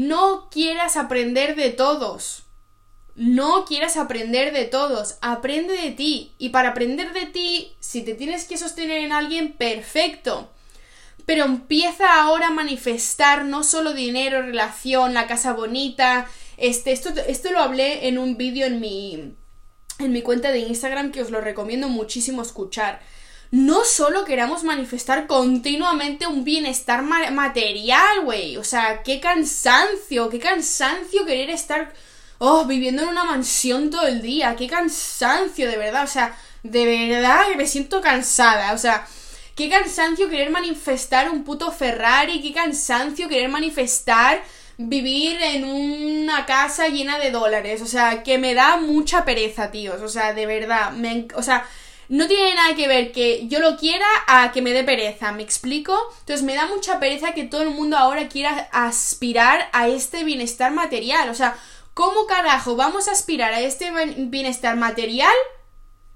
No 0.00 0.48
quieras 0.50 0.96
aprender 0.96 1.56
de 1.56 1.68
todos. 1.68 2.44
No 3.16 3.66
quieras 3.66 3.98
aprender 3.98 4.50
de 4.50 4.64
todos. 4.64 5.18
Aprende 5.20 5.74
de 5.74 5.90
ti. 5.90 6.32
Y 6.38 6.48
para 6.48 6.70
aprender 6.70 7.12
de 7.12 7.26
ti, 7.26 7.76
si 7.80 8.00
te 8.00 8.14
tienes 8.14 8.46
que 8.46 8.56
sostener 8.56 9.02
en 9.02 9.12
alguien, 9.12 9.52
perfecto. 9.52 10.50
Pero 11.26 11.44
empieza 11.44 12.22
ahora 12.22 12.46
a 12.46 12.50
manifestar 12.50 13.44
no 13.44 13.62
solo 13.62 13.92
dinero, 13.92 14.40
relación, 14.40 15.12
la 15.12 15.26
casa 15.26 15.52
bonita. 15.52 16.30
Este, 16.56 16.92
esto, 16.92 17.10
esto 17.28 17.52
lo 17.52 17.60
hablé 17.60 18.08
en 18.08 18.16
un 18.16 18.38
vídeo 18.38 18.66
en 18.66 18.80
mi, 18.80 19.34
en 19.98 20.12
mi 20.12 20.22
cuenta 20.22 20.50
de 20.50 20.60
Instagram 20.60 21.12
que 21.12 21.20
os 21.20 21.30
lo 21.30 21.42
recomiendo 21.42 21.90
muchísimo 21.90 22.40
escuchar 22.40 23.02
no 23.50 23.84
solo 23.84 24.24
queramos 24.24 24.62
manifestar 24.62 25.26
continuamente 25.26 26.26
un 26.26 26.44
bienestar 26.44 27.02
material, 27.02 28.20
güey. 28.22 28.56
O 28.56 28.64
sea, 28.64 29.02
qué 29.02 29.18
cansancio, 29.18 30.28
qué 30.28 30.38
cansancio 30.38 31.26
querer 31.26 31.50
estar, 31.50 31.92
oh, 32.38 32.64
viviendo 32.64 33.02
en 33.02 33.08
una 33.08 33.24
mansión 33.24 33.90
todo 33.90 34.06
el 34.06 34.22
día. 34.22 34.54
Qué 34.54 34.68
cansancio, 34.68 35.68
de 35.68 35.76
verdad. 35.76 36.04
O 36.04 36.06
sea, 36.06 36.36
de 36.62 37.08
verdad 37.08 37.48
que 37.48 37.56
me 37.56 37.66
siento 37.66 38.00
cansada. 38.00 38.72
O 38.72 38.78
sea, 38.78 39.04
qué 39.56 39.68
cansancio 39.68 40.30
querer 40.30 40.50
manifestar 40.50 41.28
un 41.28 41.42
puto 41.42 41.72
Ferrari. 41.72 42.40
Qué 42.40 42.52
cansancio 42.52 43.28
querer 43.28 43.48
manifestar 43.48 44.44
vivir 44.78 45.42
en 45.42 45.64
una 45.64 46.46
casa 46.46 46.86
llena 46.86 47.18
de 47.18 47.32
dólares. 47.32 47.82
O 47.82 47.86
sea, 47.86 48.22
que 48.22 48.38
me 48.38 48.54
da 48.54 48.76
mucha 48.76 49.24
pereza, 49.24 49.72
tíos. 49.72 50.00
O 50.02 50.08
sea, 50.08 50.34
de 50.34 50.46
verdad. 50.46 50.92
Me, 50.92 51.26
o 51.34 51.42
sea, 51.42 51.66
no 52.10 52.26
tiene 52.26 52.56
nada 52.56 52.74
que 52.74 52.88
ver 52.88 53.12
que 53.12 53.46
yo 53.46 53.60
lo 53.60 53.76
quiera 53.76 54.04
a 54.26 54.50
que 54.50 54.62
me 54.62 54.72
dé 54.72 54.82
pereza, 54.82 55.30
¿me 55.30 55.44
explico? 55.44 55.96
Entonces 56.18 56.44
me 56.44 56.56
da 56.56 56.66
mucha 56.66 56.98
pereza 56.98 57.34
que 57.34 57.44
todo 57.44 57.62
el 57.62 57.70
mundo 57.70 57.96
ahora 57.96 58.28
quiera 58.28 58.68
aspirar 58.72 59.68
a 59.72 59.86
este 59.86 60.24
bienestar 60.24 60.72
material. 60.72 61.30
O 61.30 61.34
sea, 61.36 61.56
¿cómo 61.94 62.26
carajo 62.26 62.74
vamos 62.74 63.06
a 63.06 63.12
aspirar 63.12 63.54
a 63.54 63.60
este 63.60 63.92
bienestar 64.16 64.76
material 64.76 65.32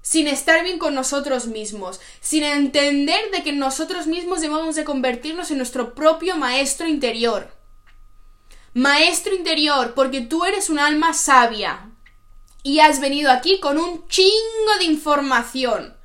sin 0.01 0.27
estar 0.27 0.65
bien 0.65 0.79
con 0.79 0.95
nosotros 0.95 1.47
mismos? 1.47 2.01
Sin 2.19 2.43
entender 2.43 3.31
de 3.31 3.43
que 3.43 3.53
nosotros 3.53 4.05
mismos 4.05 4.41
debemos 4.41 4.75
de 4.75 4.83
convertirnos 4.83 5.49
en 5.49 5.57
nuestro 5.57 5.95
propio 5.95 6.35
maestro 6.35 6.89
interior. 6.89 7.55
Maestro 8.73 9.33
interior, 9.33 9.93
porque 9.93 10.19
tú 10.19 10.43
eres 10.43 10.69
un 10.69 10.79
alma 10.79 11.13
sabia, 11.13 11.89
y 12.65 12.79
has 12.79 12.99
venido 12.99 13.31
aquí 13.31 13.59
con 13.59 13.77
un 13.77 14.07
chingo 14.07 14.77
de 14.79 14.85
información. 14.85 15.95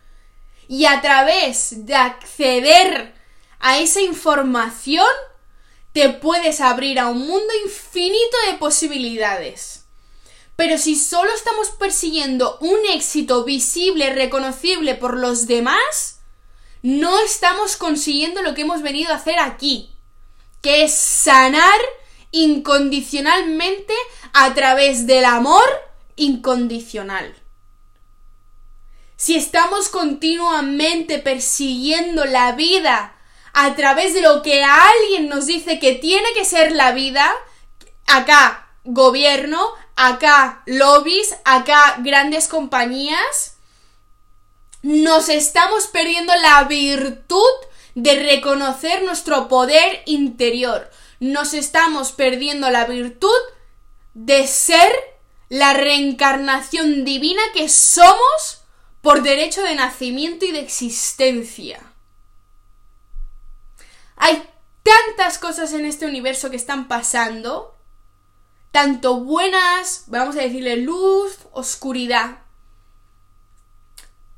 Y 0.68 0.84
a 0.84 1.00
través 1.00 1.86
de 1.86 1.94
acceder 1.94 3.14
a 3.60 3.78
esa 3.78 4.02
información, 4.02 5.06
te 5.94 6.10
puedes 6.10 6.60
abrir 6.60 7.00
a 7.00 7.08
un 7.08 7.26
mundo 7.26 7.52
infinito 7.64 8.36
de 8.46 8.58
posibilidades. 8.58 9.86
Pero 10.54 10.76
si 10.76 10.96
solo 10.96 11.32
estamos 11.32 11.70
persiguiendo 11.70 12.58
un 12.60 12.78
éxito 12.92 13.42
visible, 13.44 14.12
reconocible 14.12 14.94
por 14.96 15.16
los 15.16 15.46
demás, 15.46 16.20
no 16.82 17.18
estamos 17.20 17.78
consiguiendo 17.78 18.42
lo 18.42 18.52
que 18.52 18.62
hemos 18.62 18.82
venido 18.82 19.12
a 19.12 19.16
hacer 19.16 19.38
aquí, 19.38 19.96
que 20.60 20.84
es 20.84 20.92
sanar 20.92 21.80
incondicionalmente 22.32 23.94
a 24.34 24.52
través 24.52 25.06
del 25.06 25.24
amor 25.24 25.89
incondicional. 26.20 27.34
Si 29.16 29.36
estamos 29.36 29.88
continuamente 29.88 31.18
persiguiendo 31.18 32.24
la 32.24 32.52
vida 32.52 33.14
a 33.52 33.74
través 33.74 34.14
de 34.14 34.20
lo 34.20 34.42
que 34.42 34.62
alguien 34.62 35.28
nos 35.28 35.46
dice 35.46 35.78
que 35.78 35.92
tiene 35.92 36.32
que 36.34 36.44
ser 36.44 36.72
la 36.72 36.92
vida, 36.92 37.30
acá 38.06 38.68
gobierno, 38.84 39.60
acá 39.96 40.62
lobbies, 40.66 41.36
acá 41.44 41.96
grandes 41.98 42.48
compañías, 42.48 43.56
nos 44.82 45.28
estamos 45.28 45.86
perdiendo 45.86 46.34
la 46.36 46.64
virtud 46.64 47.50
de 47.94 48.22
reconocer 48.22 49.02
nuestro 49.02 49.48
poder 49.48 50.02
interior. 50.06 50.90
Nos 51.18 51.52
estamos 51.54 52.12
perdiendo 52.12 52.70
la 52.70 52.86
virtud 52.86 53.40
de 54.14 54.46
ser 54.46 54.90
la 55.50 55.72
reencarnación 55.72 57.04
divina 57.04 57.42
que 57.52 57.68
somos 57.68 58.62
por 59.02 59.22
derecho 59.22 59.62
de 59.62 59.74
nacimiento 59.74 60.44
y 60.44 60.52
de 60.52 60.60
existencia. 60.60 61.82
Hay 64.16 64.48
tantas 64.84 65.38
cosas 65.38 65.72
en 65.72 65.84
este 65.86 66.06
universo 66.06 66.50
que 66.50 66.56
están 66.56 66.86
pasando, 66.86 67.76
tanto 68.70 69.20
buenas, 69.20 70.04
vamos 70.06 70.36
a 70.36 70.42
decirle 70.42 70.76
luz, 70.76 71.38
oscuridad. 71.50 72.38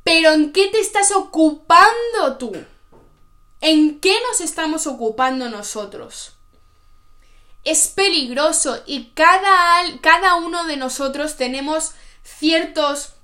Pero 0.05 0.33
¿en 0.33 0.53
qué 0.53 0.68
te 0.68 0.81
estás 0.81 1.12
ocupando 1.12 2.38
tú? 2.38 2.53
¿En 3.61 4.01
qué 4.01 4.16
nos 4.29 4.40
estamos 4.40 4.87
ocupando 4.87 5.51
nosotros? 5.51 6.38
Es 7.64 7.88
peligroso 7.88 8.83
y 8.87 9.11
cada, 9.14 9.83
cada 10.01 10.37
uno 10.37 10.64
de 10.64 10.77
nosotros 10.77 11.37
tenemos 11.37 11.92
ciertos 12.22 13.14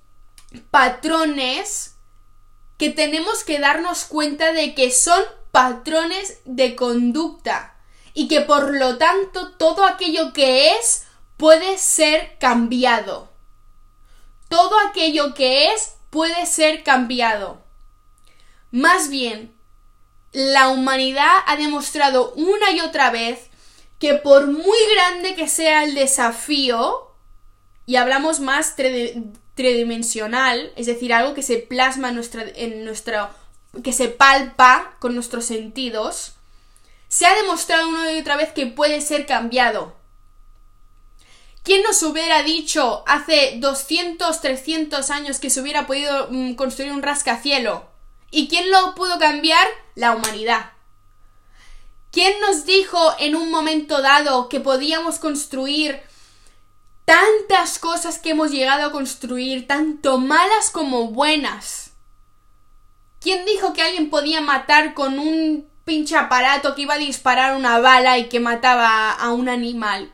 patrones 0.71 1.97
que 2.77 2.91
tenemos 2.91 3.43
que 3.43 3.59
darnos 3.59 4.05
cuenta 4.05 4.53
de 4.53 4.75
que 4.75 4.93
son 4.93 5.23
patrones 5.51 6.39
de 6.45 6.77
conducta 6.77 7.75
y 8.15 8.29
que 8.29 8.41
por 8.41 8.75
lo 8.75 8.97
tanto 8.99 9.53
todo 9.53 9.85
aquello 9.85 10.33
que 10.33 10.75
es 10.75 11.07
puede 11.37 11.79
ser 11.79 12.39
cambiado. 12.39 13.33
Todo 14.49 14.79
aquello 14.89 15.35
que 15.35 15.73
es 15.73 15.97
puede 16.11 16.47
ser 16.47 16.85
cambiado. 16.85 17.63
Más 18.71 19.09
bien, 19.09 19.55
la 20.33 20.69
humanidad 20.69 21.33
ha 21.47 21.57
demostrado 21.57 22.33
una 22.35 22.71
y 22.71 22.81
otra 22.81 23.11
vez 23.11 23.48
que 23.99 24.15
por 24.15 24.47
muy 24.47 24.79
grande 24.95 25.35
que 25.35 25.49
sea 25.49 25.85
el 25.85 25.95
desafío, 25.95 27.09
y 27.87 27.97
hablamos 27.97 28.41
más 28.41 28.77
tridimensional, 29.55 30.73
es 30.77 30.87
decir, 30.87 31.13
algo 31.13 31.35
que 31.35 31.43
se 31.43 31.57
plasma 31.57 32.11
en 32.11 32.85
nuestra, 32.85 33.33
que 33.83 33.93
se 33.93 34.09
palpa 34.09 34.97
con 34.99 35.15
nuestros 35.15 35.47
sentidos, 35.47 36.35
se 37.09 37.27
ha 37.27 37.35
demostrado 37.35 37.89
una 37.89 38.13
y 38.13 38.19
otra 38.19 38.37
vez 38.37 38.53
que 38.53 38.67
puede 38.67 39.01
ser 39.01 39.25
cambiado. 39.25 39.97
¿Quién 41.63 41.83
nos 41.83 42.03
hubiera 42.03 42.43
dicho 42.43 43.03
hace 43.07 43.57
200, 43.59 44.41
300 44.41 45.11
años 45.11 45.39
que 45.39 45.51
se 45.51 45.61
hubiera 45.61 45.87
podido 45.87 46.29
mm, 46.31 46.55
construir 46.55 46.93
un 46.93 47.03
rascacielo? 47.03 47.89
¿Y 48.31 48.49
quién 48.49 48.71
lo 48.71 48.95
pudo 48.95 49.19
cambiar? 49.19 49.67
La 49.95 50.15
humanidad. 50.15 50.73
¿Quién 52.11 52.41
nos 52.41 52.65
dijo 52.65 52.99
en 53.19 53.37
un 53.37 53.51
momento 53.51 54.01
dado 54.01 54.49
que 54.49 54.61
podíamos 54.61 55.19
construir 55.19 56.01
tantas 57.05 57.79
cosas 57.79 58.19
que 58.19 58.31
hemos 58.31 58.51
llegado 58.51 58.87
a 58.87 58.93
construir, 58.93 59.67
tanto 59.67 60.19
malas 60.19 60.71
como 60.71 61.09
buenas? 61.09 61.91
¿Quién 63.21 63.45
dijo 63.45 63.75
que 63.75 63.83
alguien 63.83 64.09
podía 64.09 64.41
matar 64.41 64.95
con 64.95 65.19
un 65.19 65.69
pinche 65.85 66.17
aparato 66.17 66.75
que 66.75 66.83
iba 66.83 66.95
a 66.95 66.99
disparar 66.99 67.57
una 67.57 67.79
bala 67.79 68.19
y 68.19 68.29
que 68.29 68.41
mataba 68.41 69.11
a 69.11 69.31
un 69.33 69.51
animal? 69.51 70.11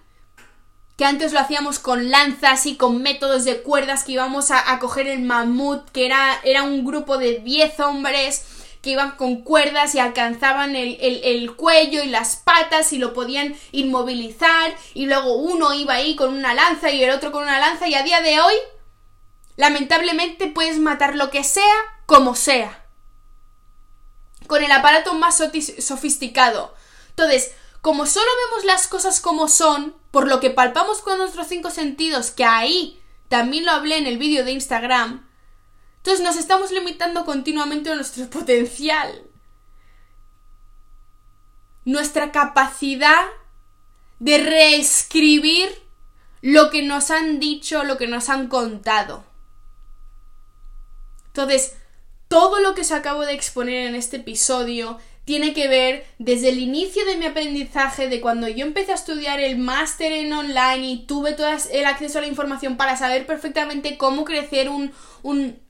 Que 0.96 1.04
antes 1.04 1.32
lo 1.32 1.38
hacíamos 1.40 1.78
con 1.78 2.10
lanzas 2.10 2.66
y 2.66 2.76
con 2.76 3.02
métodos 3.02 3.44
de 3.44 3.62
cuerdas 3.62 4.02
que 4.02 4.12
íbamos 4.12 4.50
a, 4.50 4.78
coger 4.80 5.06
el 5.06 5.22
mamut, 5.22 5.88
que 5.90 6.06
era, 6.06 6.40
era 6.44 6.62
un 6.62 6.84
grupo 6.84 7.18
de 7.18 7.38
10 7.38 7.78
hombres 7.80 8.53
que 8.84 8.90
iban 8.90 9.12
con 9.12 9.42
cuerdas 9.42 9.94
y 9.94 9.98
alcanzaban 9.98 10.76
el, 10.76 11.56
cuello 11.56 12.02
y 12.02 12.08
las 12.08 12.36
patas 12.36 12.92
y 12.92 12.98
lo 12.98 13.14
podían 13.14 13.56
inmovilizar. 13.72 14.76
Y 14.92 15.06
luego 15.06 15.36
uno 15.36 15.72
iba 15.72 15.94
ahí 15.94 16.14
con 16.14 16.34
una 16.34 16.52
lanza 16.52 16.90
y 16.90 17.02
el 17.02 17.10
otro 17.10 17.32
con 17.32 17.44
una 17.44 17.58
lanza. 17.58 17.88
Y 17.88 17.94
a 17.94 18.02
día 18.02 18.20
de 18.20 18.40
hoy 18.40 18.54
lamentablemente 19.56 20.48
puedes 20.48 20.78
matar 20.78 21.16
lo 21.16 21.30
que 21.30 21.44
sea 21.44 21.74
como 22.04 22.34
sea. 22.34 22.84
Con 24.46 24.62
el 24.62 24.70
aparato 24.70 25.14
más 25.14 25.42
sofisticado. 25.78 26.74
Entonces 27.08 27.52
como 27.80 28.04
solo 28.04 28.26
vemos 28.46 28.64
las 28.66 28.86
cosas 28.86 29.20
como 29.20 29.48
son 29.48 29.96
por 30.10 30.28
lo 30.28 30.40
que 30.40 30.50
palpamos 30.50 31.00
con 31.00 31.18
nuestros 31.18 31.46
cinco 31.48 31.70
sentidos 31.70 32.30
que 32.30 32.44
ahí 32.44 33.02
también 33.28 33.64
lo 33.64 33.72
hablé 33.72 33.96
en 33.96 34.06
el 34.06 34.18
vídeo 34.18 34.44
de 34.44 34.52
Instagram 34.52 35.23
entonces 36.04 36.22
nos 36.22 36.36
estamos 36.36 36.70
limitando 36.70 37.24
continuamente 37.24 37.90
a 37.90 37.94
nuestro 37.94 38.28
potencial. 38.28 39.22
Nuestra 41.86 42.30
capacidad 42.30 43.24
de 44.18 44.36
reescribir 44.36 45.70
lo 46.42 46.68
que 46.68 46.82
nos 46.82 47.10
han 47.10 47.40
dicho, 47.40 47.84
lo 47.84 47.96
que 47.96 48.06
nos 48.06 48.28
han 48.28 48.48
contado. 48.48 49.24
Entonces, 51.28 51.74
todo 52.28 52.60
lo 52.60 52.74
que 52.74 52.82
os 52.82 52.92
acabo 52.92 53.22
de 53.22 53.32
exponer 53.32 53.86
en 53.86 53.94
este 53.94 54.18
episodio 54.18 54.98
tiene 55.24 55.54
que 55.54 55.68
ver 55.68 56.06
desde 56.18 56.50
el 56.50 56.58
inicio 56.58 57.06
de 57.06 57.16
mi 57.16 57.24
aprendizaje, 57.24 58.10
de 58.10 58.20
cuando 58.20 58.46
yo 58.46 58.66
empecé 58.66 58.92
a 58.92 58.96
estudiar 58.96 59.40
el 59.40 59.56
máster 59.56 60.12
en 60.12 60.34
online 60.34 60.86
y 60.86 61.06
tuve 61.06 61.32
todo 61.32 61.46
el 61.72 61.86
acceso 61.86 62.18
a 62.18 62.20
la 62.20 62.26
información 62.26 62.76
para 62.76 62.98
saber 62.98 63.24
perfectamente 63.24 63.96
cómo 63.96 64.26
crecer 64.26 64.68
un, 64.68 64.92
un, 65.22 65.63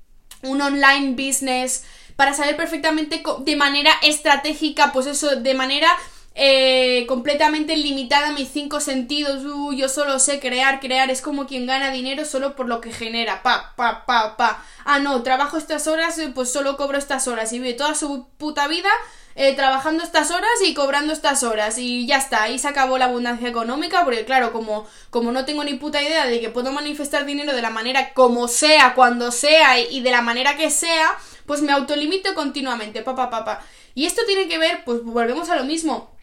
un 0.45 0.61
online 0.61 1.13
business, 1.13 1.85
para 2.17 2.35
saber 2.35 2.57
perfectamente 2.57 3.23
de 3.41 3.57
manera 3.57 3.91
estratégica, 4.03 4.93
pues 4.93 5.07
eso, 5.07 5.37
de 5.37 5.55
manera 5.55 5.89
eh, 6.35 7.07
completamente 7.07 7.77
limitada 7.77 8.33
mis 8.33 8.49
cinco 8.49 8.81
sentidos. 8.81 9.43
Yo 9.77 9.89
solo 9.89 10.19
sé 10.19 10.41
crear, 10.41 10.81
crear. 10.81 11.11
Es 11.11 11.23
como 11.23 11.47
quien 11.47 11.67
gana 11.67 11.91
dinero 11.91 12.25
solo 12.25 12.57
por 12.57 12.67
lo 12.67 12.81
que 12.81 12.93
genera. 12.93 13.43
Pa, 13.43 13.73
pa, 13.77 14.05
pa, 14.07 14.37
pa. 14.37 14.65
Ah, 14.85 14.99
no, 14.99 15.23
trabajo 15.23 15.57
estas 15.57 15.87
horas, 15.87 16.19
eh, 16.19 16.31
pues 16.35 16.53
solo 16.53 16.77
cobro 16.77 16.99
estas 16.99 17.29
horas. 17.29 17.53
Y 17.53 17.59
vive 17.59 17.75
toda 17.75 17.95
su 17.95 18.29
puta 18.39 18.69
vida 18.69 18.91
eh, 19.37 19.55
trabajando 19.55 20.05
estas 20.05 20.31
horas 20.31 20.49
y 20.65 20.75
cobrando 20.75 21.13
estas 21.13 21.43
horas 21.43 21.77
y 21.77 22.07
ya 22.07 22.19
está, 22.19 22.45
ahí 22.45 22.57
se 22.57 22.69
acabó 22.69 22.99
la 22.99 23.07
abundancia 23.07 23.49
económica 23.49 24.05
porque 24.05 24.25
claro, 24.25 24.53
como, 24.53 24.87
como 25.11 25.33
no 25.33 25.45
tengo 25.45 25.65
ni 25.65 25.75
puta 25.75 26.01
idea 26.01 26.27
de 26.27 26.41
que 26.41 26.51
puedo 26.51 26.71
manifestar 26.71 27.27
dinero 27.27 27.53
de 27.53 27.61
la 27.61 27.71
manera 27.71 28.15
como 28.15 28.47
sea, 28.47 28.95
cuando 28.95 29.33
sea 29.33 29.81
y, 29.81 30.01
de 30.03 30.11
la 30.13 30.23
manera 30.23 30.57
que 30.57 30.71
sea, 30.71 31.11
pues 31.47 31.63
me 31.63 31.73
autolimito 31.73 32.33
continuamente, 32.37 33.03
papá, 33.03 33.29
papá. 33.29 33.61
Y 33.97 34.07
esto 34.07 34.23
tiene 34.25 34.47
que 34.47 34.59
ver, 34.59 34.85
pues 34.85 35.03
volvemos 35.03 35.51
a 35.51 35.57
lo 35.57 35.65
mismo, 35.65 36.14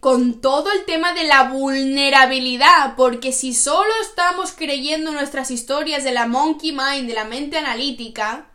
con 0.00 0.40
todo 0.40 0.70
el 0.70 0.84
tema 0.84 1.12
de 1.12 1.24
la 1.24 1.44
vulnerabilidad, 1.44 2.94
porque 2.96 3.32
si 3.32 3.54
solo 3.54 3.90
estamos 4.02 4.52
creyendo 4.52 5.10
nuestras 5.12 5.50
historias 5.50 6.04
de 6.04 6.12
la 6.12 6.26
monkey 6.26 6.72
mind, 6.72 7.08
de 7.08 7.14
la 7.14 7.24
mente 7.24 7.58
analítica, 7.58 8.46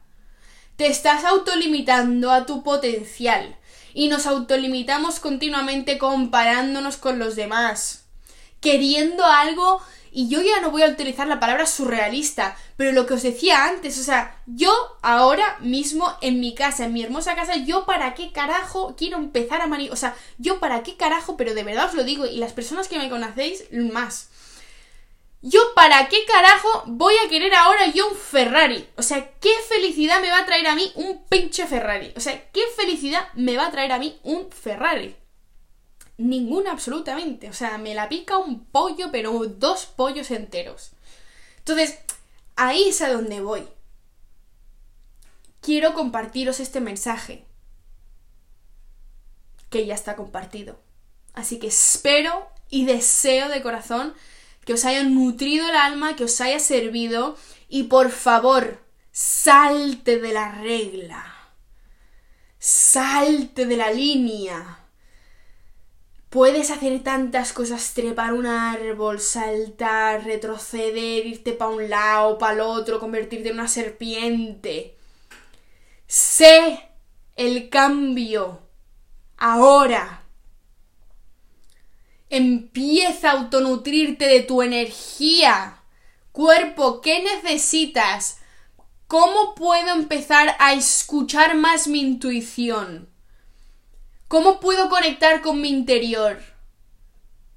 Te 0.75 0.87
estás 0.87 1.23
autolimitando 1.23 2.31
a 2.31 2.45
tu 2.47 2.63
potencial. 2.63 3.55
Y 3.93 4.07
nos 4.07 4.25
autolimitamos 4.25 5.19
continuamente 5.19 5.99
comparándonos 5.99 6.97
con 6.97 7.19
los 7.19 7.35
demás, 7.35 8.05
queriendo 8.59 9.23
algo 9.23 9.81
y 10.13 10.29
yo 10.29 10.41
ya 10.41 10.61
no 10.61 10.69
voy 10.69 10.83
a 10.83 10.89
utilizar 10.89 11.27
la 11.27 11.39
palabra 11.39 11.65
surrealista, 11.65 12.55
pero 12.77 12.91
lo 12.91 13.07
que 13.07 13.15
os 13.15 13.23
decía 13.23 13.65
antes, 13.65 13.99
o 13.99 14.03
sea, 14.03 14.39
yo 14.45 14.71
ahora 15.01 15.57
mismo 15.59 16.15
en 16.21 16.39
mi 16.39 16.53
casa, 16.53 16.85
en 16.85 16.93
mi 16.93 17.03
hermosa 17.03 17.35
casa, 17.35 17.55
yo 17.55 17.85
para 17.85 18.13
qué 18.13 18.31
carajo 18.31 18.95
quiero 18.95 19.17
empezar 19.17 19.61
a 19.61 19.67
mani... 19.67 19.89
O 19.89 19.95
sea, 19.95 20.15
yo 20.37 20.59
para 20.59 20.83
qué 20.83 20.95
carajo, 20.95 21.35
pero 21.35 21.55
de 21.55 21.63
verdad 21.63 21.87
os 21.87 21.95
lo 21.95 22.03
digo, 22.03 22.27
y 22.27 22.37
las 22.37 22.53
personas 22.53 22.87
que 22.87 22.99
me 22.99 23.09
conocéis 23.09 23.65
más. 23.71 24.29
Yo 25.41 25.59
para 25.75 26.07
qué 26.07 26.23
carajo 26.25 26.83
voy 26.85 27.15
a 27.25 27.27
querer 27.27 27.53
ahora 27.55 27.87
yo 27.87 28.07
un 28.07 28.15
Ferrari. 28.15 28.87
O 28.95 29.01
sea, 29.01 29.31
qué 29.41 29.51
felicidad 29.67 30.21
me 30.21 30.29
va 30.29 30.39
a 30.39 30.45
traer 30.45 30.67
a 30.67 30.75
mí 30.75 30.91
un 30.95 31.25
pinche 31.25 31.65
Ferrari. 31.65 32.13
O 32.15 32.19
sea, 32.19 32.49
qué 32.51 32.61
felicidad 32.77 33.27
me 33.33 33.57
va 33.57 33.67
a 33.67 33.71
traer 33.71 33.91
a 33.91 33.99
mí 33.99 34.17
un 34.23 34.49
Ferrari. 34.51 35.15
Ninguna 36.17 36.71
absolutamente. 36.71 37.49
O 37.49 37.53
sea, 37.53 37.77
me 37.77 37.95
la 37.95 38.09
pica 38.09 38.37
un 38.37 38.65
pollo, 38.65 39.09
pero 39.11 39.31
dos 39.47 39.85
pollos 39.85 40.31
enteros. 40.31 40.91
Entonces, 41.59 41.97
ahí 42.55 42.89
es 42.89 43.01
a 43.01 43.11
donde 43.11 43.41
voy. 43.41 43.67
Quiero 45.61 45.93
compartiros 45.93 46.59
este 46.59 46.81
mensaje. 46.81 47.45
Que 49.69 49.85
ya 49.85 49.95
está 49.95 50.15
compartido. 50.15 50.79
Así 51.33 51.57
que 51.57 51.67
espero 51.67 52.47
y 52.69 52.85
deseo 52.85 53.49
de 53.49 53.61
corazón 53.61 54.13
que 54.65 54.73
os 54.73 54.85
haya 54.85 55.03
nutrido 55.03 55.67
el 55.67 55.75
alma, 55.75 56.15
que 56.15 56.25
os 56.25 56.39
haya 56.41 56.59
servido 56.59 57.37
y 57.69 57.83
por 57.83 58.11
favor, 58.11 58.79
salte 59.11 60.19
de 60.19 60.33
la 60.33 60.51
regla. 60.51 61.25
Salte 62.59 63.65
de 63.65 63.77
la 63.77 63.91
línea. 63.91 64.82
Puedes 66.33 66.71
hacer 66.71 67.03
tantas 67.03 67.53
cosas, 67.53 67.93
trepar 67.93 68.33
un 68.33 68.47
árbol, 68.47 69.19
saltar, 69.19 70.25
retroceder, 70.25 71.27
irte 71.27 71.53
para 71.53 71.69
un 71.69 71.87
lado, 71.87 72.39
para 72.39 72.53
el 72.55 72.61
otro, 72.61 72.99
convertirte 72.99 73.49
en 73.49 73.53
una 73.59 73.67
serpiente. 73.67 74.97
Sé 76.07 76.89
el 77.35 77.69
cambio. 77.69 78.63
Ahora. 79.37 80.23
Empieza 82.31 83.29
a 83.29 83.33
autonutrirte 83.33 84.25
de 84.25 84.41
tu 84.41 84.63
energía. 84.63 85.83
Cuerpo, 86.31 87.01
¿qué 87.01 87.21
necesitas? 87.21 88.39
¿Cómo 89.05 89.53
puedo 89.53 89.93
empezar 89.93 90.55
a 90.57 90.73
escuchar 90.73 91.53
más 91.53 91.87
mi 91.87 92.01
intuición? 92.01 93.12
¿Cómo 94.33 94.59
puedo 94.59 94.89
conectar 94.89 95.41
con 95.41 95.61
mi 95.61 95.69
interior? 95.69 96.41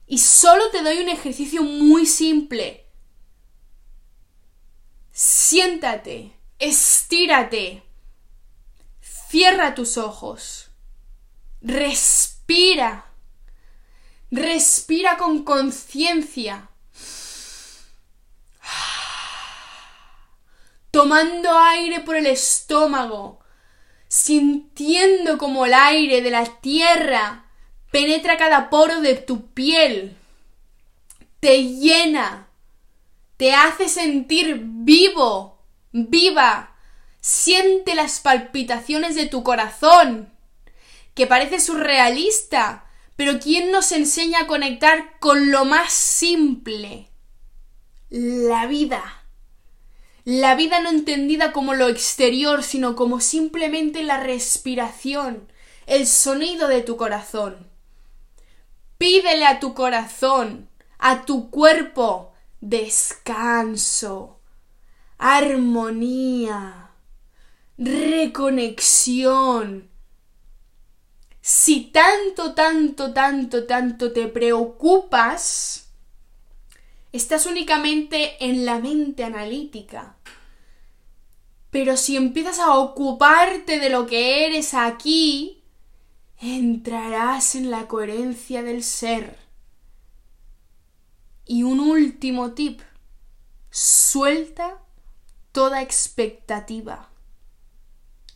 Y 0.07 0.19
solo 0.19 0.69
te 0.71 0.83
doy 0.83 0.99
un 0.99 1.09
ejercicio 1.09 1.63
muy 1.63 2.05
simple. 2.05 2.85
Siéntate, 5.11 6.35
estírate, 6.59 7.83
cierra 9.01 9.75
tus 9.75 9.97
ojos, 9.97 10.69
respira, 11.63 13.07
respira 14.31 15.17
con 15.17 15.45
conciencia, 15.45 16.69
tomando 20.91 21.59
aire 21.59 22.01
por 22.01 22.17
el 22.17 22.27
estómago, 22.27 23.41
sintiendo 24.17 25.37
como 25.37 25.67
el 25.67 25.75
aire 25.75 26.23
de 26.23 26.31
la 26.31 26.47
tierra 26.47 27.45
penetra 27.91 28.39
cada 28.39 28.71
poro 28.71 29.03
de 29.03 29.15
tu 29.15 29.49
piel, 29.53 30.17
te 31.39 31.65
llena, 31.65 32.49
te 33.37 33.53
hace 33.53 33.91
sentir 33.91 34.59
vivo, 34.63 35.63
viva, 35.93 36.75
siente 37.21 37.95
las 37.95 38.21
palpitaciones 38.21 39.17
de 39.17 39.27
tu 39.27 39.43
corazón, 39.43 40.33
que 41.15 41.27
parece 41.27 41.61
surrealista, 41.61 42.87
pero 43.17 43.39
¿quién 43.39 43.71
nos 43.71 43.93
enseña 43.93 44.41
a 44.41 44.47
conectar 44.47 45.19
con 45.19 45.51
lo 45.51 45.67
más 45.67 45.93
simple? 45.93 47.11
La 48.09 48.65
vida. 48.65 49.26
La 50.27 50.55
vida 50.57 50.81
no 50.81 50.91
entendida 50.91 51.53
como 51.53 51.75
lo 51.75 51.87
exterior, 51.87 52.65
sino 52.65 52.97
como 52.97 53.21
simplemente 53.21 54.03
la 54.03 54.19
respiración, 54.19 55.47
el 55.87 56.09
sonido 56.09 56.67
de 56.67 56.83
tu 56.83 56.97
corazón. 56.97 57.71
Pídele 58.99 59.47
a 59.47 59.61
tu 59.61 59.73
corazón, 59.73 60.69
a 60.99 61.25
tu 61.27 61.49
cuerpo, 61.49 62.33
descanso, 62.61 64.41
armonía, 65.17 66.91
reconexión. 67.79 69.89
Si 71.41 71.93
tanto, 71.93 72.53
tanto, 72.53 73.13
tanto, 73.13 73.65
tanto 73.65 74.13
te 74.13 74.27
preocupas, 74.27 75.86
estás 77.13 77.47
únicamente 77.47 78.45
en 78.45 78.65
la 78.65 78.79
mente 78.79 79.25
analítica. 79.25 80.17
Pero 81.71 81.97
si 81.97 82.17
empiezas 82.17 82.59
a 82.59 82.79
ocuparte 82.79 83.79
de 83.79 83.91
lo 83.91 84.07
que 84.07 84.47
eres 84.47 84.75
aquí, 84.75 85.63
entrarás 86.39 87.55
en 87.55 87.71
la 87.71 87.87
coherencia 87.87 88.63
del 88.63 88.83
ser. 88.83 89.39
Y 91.45 91.63
un 91.63 91.81
último 91.81 92.53
tip, 92.53 92.81
suelta 93.71 94.83
toda 95.53 95.83
expectativa. 95.83 97.11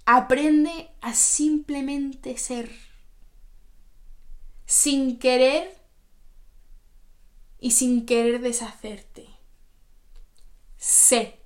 Aprende 0.05 0.91
a 1.01 1.15
simplemente 1.15 2.37
ser. 2.37 2.71
Sin 4.67 5.19
querer 5.19 5.80
y 7.61 7.73
sin 7.73 8.07
querer 8.07 8.41
deshacerte. 8.41 9.29
Sé. 10.77 11.39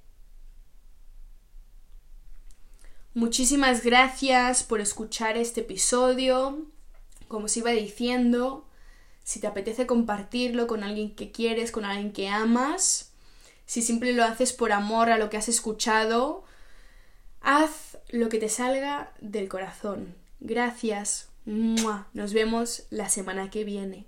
Muchísimas 3.14 3.84
gracias 3.84 4.62
por 4.62 4.80
escuchar 4.80 5.36
este 5.36 5.60
episodio. 5.62 6.66
Como 7.28 7.46
os 7.46 7.56
iba 7.56 7.70
diciendo, 7.70 8.66
si 9.24 9.40
te 9.40 9.46
apetece 9.46 9.86
compartirlo 9.86 10.66
con 10.66 10.84
alguien 10.84 11.14
que 11.14 11.32
quieres, 11.32 11.72
con 11.72 11.84
alguien 11.84 12.12
que 12.12 12.28
amas, 12.28 13.12
si 13.66 13.82
siempre 13.82 14.12
lo 14.12 14.24
haces 14.24 14.52
por 14.52 14.72
amor 14.72 15.10
a 15.10 15.18
lo 15.18 15.30
que 15.30 15.36
has 15.36 15.48
escuchado, 15.48 16.44
haz 17.40 17.98
lo 18.10 18.28
que 18.28 18.38
te 18.38 18.48
salga 18.48 19.12
del 19.20 19.48
corazón. 19.48 20.14
Gracias. 20.40 21.28
Nos 21.44 22.32
vemos 22.32 22.84
la 22.90 23.08
semana 23.08 23.50
que 23.50 23.64
viene. 23.64 24.06